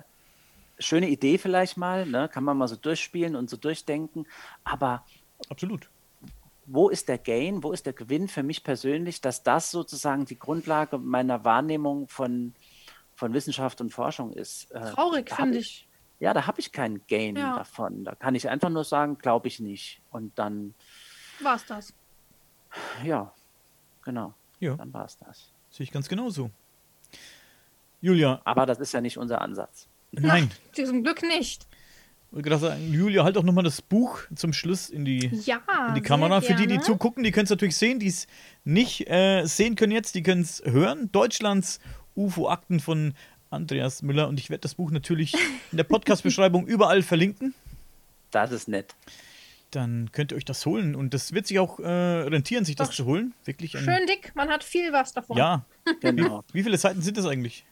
[0.80, 2.28] schöne Idee vielleicht mal, ne?
[2.30, 4.26] kann man mal so durchspielen und so durchdenken,
[4.64, 5.06] aber
[5.52, 5.92] absolut.
[6.66, 10.40] Wo ist der Gain, wo ist der Gewinn für mich persönlich, dass das sozusagen die
[10.40, 12.56] Grundlage meiner Wahrnehmung von,
[13.14, 14.72] von Wissenschaft und Forschung ist?
[14.72, 15.88] Äh, Traurig, finde ich.
[16.20, 17.56] Ja, da habe ich keinen Gain ja.
[17.56, 18.04] davon.
[18.04, 20.02] Da kann ich einfach nur sagen, glaube ich nicht.
[20.10, 20.74] Und dann.
[21.40, 21.94] War es das.
[23.04, 23.34] Ja,
[24.04, 24.34] genau.
[24.60, 24.76] Ja.
[24.76, 25.52] Dann war es das.
[25.70, 26.52] Sehe ich ganz genauso.
[28.02, 28.42] Julia.
[28.44, 29.88] Aber das ist ja nicht unser Ansatz.
[30.12, 30.50] Nein.
[30.78, 31.68] Na, zum Glück nicht.
[32.32, 35.96] Ich gerade sagen, Julia, halt auch nochmal das Buch zum Schluss in die, ja, in
[35.96, 36.42] die Kamera.
[36.42, 38.28] Für die, die zugucken, die können es natürlich sehen, die es
[38.64, 41.12] nicht äh, sehen können jetzt, die können es hören.
[41.12, 41.80] Deutschlands
[42.16, 43.16] UFO-Akten von
[43.50, 44.28] Andreas Müller.
[44.28, 45.34] Und ich werde das Buch natürlich
[45.72, 47.56] in der Podcast-Beschreibung überall verlinken.
[48.30, 48.94] Das ist nett
[49.72, 50.96] dann könnt ihr euch das holen.
[50.96, 52.96] Und das wird sich auch äh, rentieren, sich das Doch.
[52.96, 53.34] zu holen.
[53.46, 55.38] Wirklich Schön dick, man hat viel was davon.
[55.38, 55.66] Ja,
[56.02, 56.44] genau.
[56.52, 57.66] Wie, wie viele Seiten sind das eigentlich?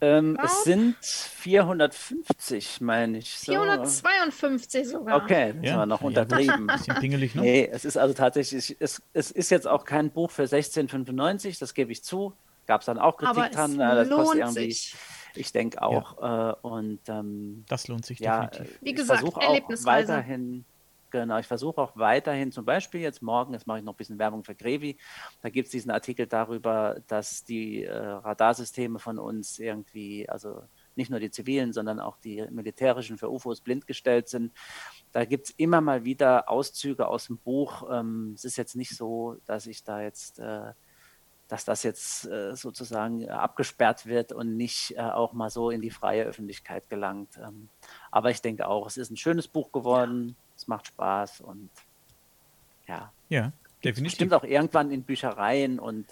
[0.00, 3.36] Ähm, es sind 450, meine ich.
[3.36, 3.52] So.
[3.52, 5.22] 452 sogar.
[5.22, 5.78] Okay, das ja.
[5.78, 6.68] war noch untertrieben.
[6.68, 7.42] Ja, bisschen pingelig, ne?
[7.42, 11.74] Nee, es ist also tatsächlich, es, es ist jetzt auch kein Buch für 16,95, das
[11.74, 12.32] gebe ich zu.
[12.66, 13.76] Gab es dann auch Kritik dran.
[13.78, 14.94] Das lohnt kostet irgendwie, sich.
[15.34, 16.20] Ich denke auch.
[16.20, 16.50] Ja.
[16.50, 18.78] Äh, und ähm, das lohnt sich ja, definitiv.
[18.82, 20.64] Wie gesagt, auch weiterhin
[21.10, 24.18] Genau, ich versuche auch weiterhin, zum Beispiel jetzt morgen, jetzt mache ich noch ein bisschen
[24.18, 24.98] Werbung für Grevi,
[25.40, 30.62] da gibt es diesen Artikel darüber, dass die äh, Radarsysteme von uns irgendwie, also
[30.96, 34.52] nicht nur die zivilen, sondern auch die militärischen für UFOs blind gestellt sind.
[35.12, 37.88] Da gibt es immer mal wieder Auszüge aus dem Buch.
[37.90, 40.72] Ähm, es ist jetzt nicht so, dass ich da jetzt, äh,
[41.46, 45.90] dass das jetzt äh, sozusagen abgesperrt wird und nicht äh, auch mal so in die
[45.90, 47.38] freie Öffentlichkeit gelangt.
[47.38, 47.70] Ähm,
[48.10, 50.36] aber ich denke auch, es ist ein schönes Buch geworden.
[50.36, 51.70] Ja es macht Spaß und
[52.86, 53.12] ja.
[53.28, 53.52] Ja,
[53.84, 54.16] definitiv.
[54.16, 56.06] Stimmt auch irgendwann in Büchereien und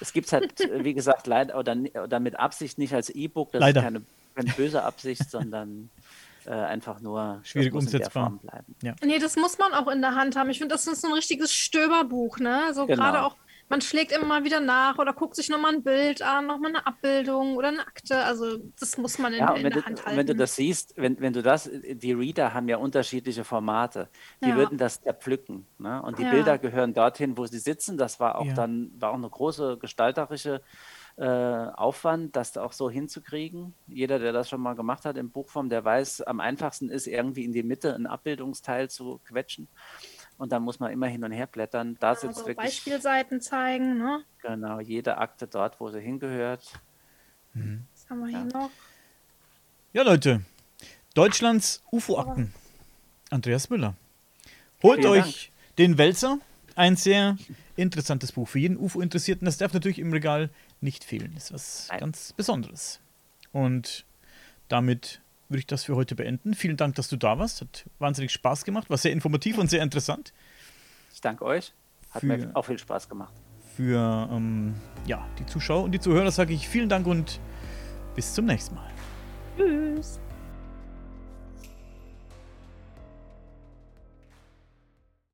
[0.00, 0.52] es gibt es halt,
[0.84, 3.52] wie gesagt, leider oder, oder mit Absicht nicht als E-Book.
[3.52, 3.80] Das leider.
[3.80, 4.02] ist keine,
[4.34, 5.90] keine böse Absicht, sondern
[6.44, 8.38] äh, einfach nur schwierig umsetzbar.
[8.82, 8.94] Ja.
[9.04, 10.50] Nee, das muss man auch in der Hand haben.
[10.50, 12.72] Ich finde, das ist so ein richtiges Stöberbuch, ne?
[12.74, 13.02] So genau.
[13.02, 13.36] gerade auch
[13.68, 16.86] man schlägt immer mal wieder nach oder guckt sich nochmal ein Bild an, nochmal eine
[16.86, 18.24] Abbildung oder eine Akte.
[18.24, 20.16] Also das muss man in, Ja, in wenn der du, Hand und halten.
[20.18, 24.10] wenn du das siehst, wenn, wenn du das, die Reader haben ja unterschiedliche Formate.
[24.44, 24.56] Die Ja.
[24.56, 25.68] würden das zerpflücken.
[25.78, 26.02] Ne?
[26.02, 26.30] Und die Ja.
[26.30, 27.98] Bilder gehören dorthin, wo sie sitzen.
[27.98, 28.54] Das war auch Ja.
[28.54, 30.62] dann war auch eine große gestalterische
[31.16, 33.76] äh, Aufwand, das auch so hinzukriegen.
[33.86, 37.44] Jeder, der das schon mal gemacht hat in Buchform, der weiß, am einfachsten ist irgendwie
[37.44, 39.68] in die Mitte ein Abbildungsteil zu quetschen.
[40.38, 41.96] Und dann muss man immer hin und her blättern.
[42.00, 44.24] Da sitzt also wirklich Beispielseiten zeigen, ne?
[44.40, 46.62] genau jede Akte dort, wo sie hingehört.
[47.54, 48.42] Was haben wir Ja.
[48.42, 48.70] hier noch?
[49.92, 50.42] Ja, Leute.
[51.14, 52.54] Deutschlands UFO-Akten.
[53.30, 53.94] Andreas Müller.
[54.82, 56.38] Holt Vielen euch den Wälzer.
[56.76, 57.36] Ein sehr
[57.74, 59.44] interessantes Buch für jeden UFO-Interessierten.
[59.44, 60.50] Das darf natürlich im Regal
[60.80, 61.32] nicht fehlen.
[61.34, 62.00] Das ist was Nein.
[62.00, 63.00] ganz Besonderes.
[63.50, 64.04] Und
[64.68, 66.54] damit würde ich das für heute beenden.
[66.54, 67.60] Vielen Dank, dass du da warst.
[67.60, 68.90] Hat wahnsinnig Spaß gemacht.
[68.90, 70.32] War sehr informativ und sehr interessant.
[71.12, 71.72] Ich danke euch.
[72.10, 73.32] Hat Für- mir auch viel Spaß gemacht.
[73.76, 74.74] Für ähm,
[75.06, 77.40] ja, die Zuschauer und die Zuhörer sage ich vielen Dank und
[78.14, 78.90] bis zum nächsten Mal.
[79.56, 80.20] Tschüss.